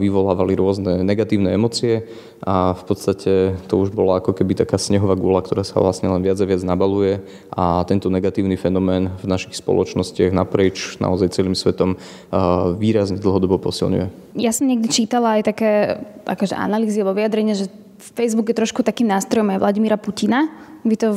vyvolávali 0.00 0.56
rôzne 0.56 1.04
negatívne 1.04 1.52
emócie 1.52 2.08
a 2.40 2.72
v 2.72 2.82
podstate 2.88 3.60
to 3.68 3.74
už 3.78 3.92
bola 3.92 4.18
ako 4.18 4.32
keby 4.32 4.56
taká 4.58 4.80
snehová 4.80 5.12
gula, 5.12 5.44
ktorá 5.44 5.60
sa 5.60 5.78
vlastne 5.78 6.08
len 6.08 6.24
viac 6.24 6.40
a 6.40 6.48
viac 6.48 6.64
nabaluje 6.64 7.20
a 7.52 7.84
tento 7.84 8.08
negatívny 8.08 8.56
fenomén 8.56 9.12
v 9.20 9.28
našich 9.28 9.60
spoločnostiach 9.60 10.32
naprieč 10.32 10.96
naozaj 10.96 11.36
celým 11.36 11.54
svetom 11.54 12.00
výrazne 12.80 13.20
dlhodobo 13.20 13.60
posilňuje. 13.60 14.40
Ja 14.40 14.56
som 14.56 14.72
niekde 14.72 14.88
čítala 14.88 15.36
aj 15.36 15.52
také 15.52 16.00
akože 16.24 16.56
analýzy 16.56 17.04
alebo 17.04 17.20
vyjadrenie, 17.20 17.54
že 17.54 17.68
Facebook 18.02 18.50
je 18.50 18.58
trošku 18.58 18.82
takým 18.82 19.06
nástrojom 19.06 19.54
aj 19.54 19.62
Vladimíra 19.62 19.94
Putina. 19.94 20.50
Vy 20.82 20.98
to 20.98 21.08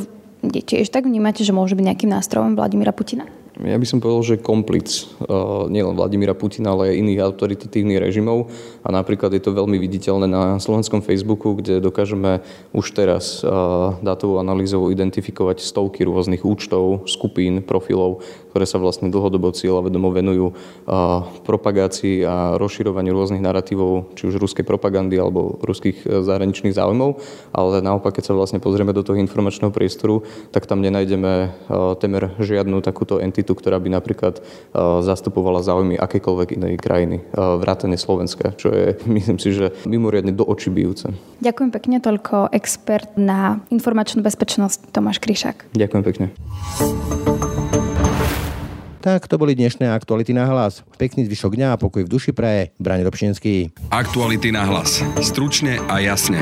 tiež 0.46 0.94
tak 0.94 1.10
vnímate, 1.10 1.42
že 1.42 1.56
môže 1.56 1.74
byť 1.74 1.86
nejakým 1.90 2.12
nástrojom 2.14 2.54
Vladimíra 2.54 2.94
Putina? 2.94 3.26
Ja 3.64 3.80
by 3.80 3.88
som 3.88 4.04
povedal, 4.04 4.36
že 4.36 4.44
komplic 4.44 5.08
uh, 5.32 5.72
nielen 5.72 5.96
Vladimíra 5.96 6.36
Putina, 6.36 6.76
ale 6.76 6.92
aj 6.92 7.00
iných 7.00 7.24
autoritatívnych 7.24 8.04
režimov. 8.04 8.52
A 8.84 8.92
napríklad 8.92 9.32
je 9.32 9.40
to 9.40 9.56
veľmi 9.56 9.80
viditeľné 9.80 10.28
na 10.28 10.44
slovenskom 10.60 11.00
Facebooku, 11.00 11.56
kde 11.56 11.80
dokážeme 11.80 12.44
už 12.76 12.92
teraz 12.92 13.40
uh, 13.48 13.96
dátovou 14.04 14.44
analýzou 14.44 14.92
identifikovať 14.92 15.64
stovky 15.64 16.04
rôznych 16.04 16.44
účtov, 16.44 17.08
skupín, 17.08 17.64
profilov, 17.64 18.28
ktoré 18.52 18.68
sa 18.68 18.76
vlastne 18.76 19.08
dlhodobo 19.08 19.56
vedomo 19.56 20.12
venujú 20.12 20.52
uh, 20.52 21.24
propagácii 21.48 22.28
a 22.28 22.60
rozširovaniu 22.60 23.16
rôznych 23.16 23.40
narratívov, 23.40 24.20
či 24.20 24.28
už 24.28 24.36
ruskej 24.36 24.68
propagandy 24.68 25.16
alebo 25.16 25.64
ruských 25.64 26.04
zahraničných 26.04 26.76
záujmov. 26.76 27.24
Ale 27.56 27.80
naopak, 27.80 28.20
keď 28.20 28.32
sa 28.32 28.34
vlastne 28.36 28.60
pozrieme 28.60 28.92
do 28.92 29.00
toho 29.00 29.16
informačného 29.16 29.72
priestoru, 29.72 30.28
tak 30.52 30.68
tam 30.68 30.84
nenájdeme 30.84 31.56
temer 32.04 32.36
žiadnu 32.42 32.84
takúto 32.84 33.24
entitu 33.24 33.45
entitu, 33.46 33.54
ktorá 33.54 33.78
by 33.78 33.94
napríklad 33.94 34.42
zastupovala 35.06 35.62
záujmy 35.62 36.02
akékoľvek 36.02 36.58
inej 36.58 36.82
krajiny, 36.82 37.22
vrátane 37.38 37.94
Slovenska, 37.94 38.58
čo 38.58 38.74
je, 38.74 38.98
myslím 39.22 39.38
si, 39.38 39.54
že 39.54 39.70
mimoriadne 39.86 40.34
do 40.34 40.42
očí 40.42 40.74
bijúce. 40.74 41.14
Ďakujem 41.46 41.70
pekne, 41.70 42.02
toľko 42.02 42.50
expert 42.50 43.14
na 43.14 43.62
informačnú 43.70 44.26
bezpečnosť 44.26 44.90
Tomáš 44.90 45.22
Kryšák. 45.22 45.78
Ďakujem 45.78 46.04
pekne. 46.04 46.26
Tak 49.06 49.30
to 49.30 49.38
boli 49.38 49.54
dnešné 49.54 49.86
aktuality 49.94 50.34
na 50.34 50.50
hlas. 50.50 50.82
Pekný 50.98 51.30
zvyšok 51.30 51.54
dňa 51.54 51.78
a 51.78 51.78
pokoj 51.78 52.02
v 52.02 52.10
duši 52.10 52.34
praje. 52.34 52.74
Brane 52.82 53.06
Dobšinský. 53.06 53.86
Aktuality 53.94 54.50
na 54.50 54.66
hlas. 54.66 55.06
Stručne 55.22 55.78
a 55.86 56.02
jasne. 56.02 56.42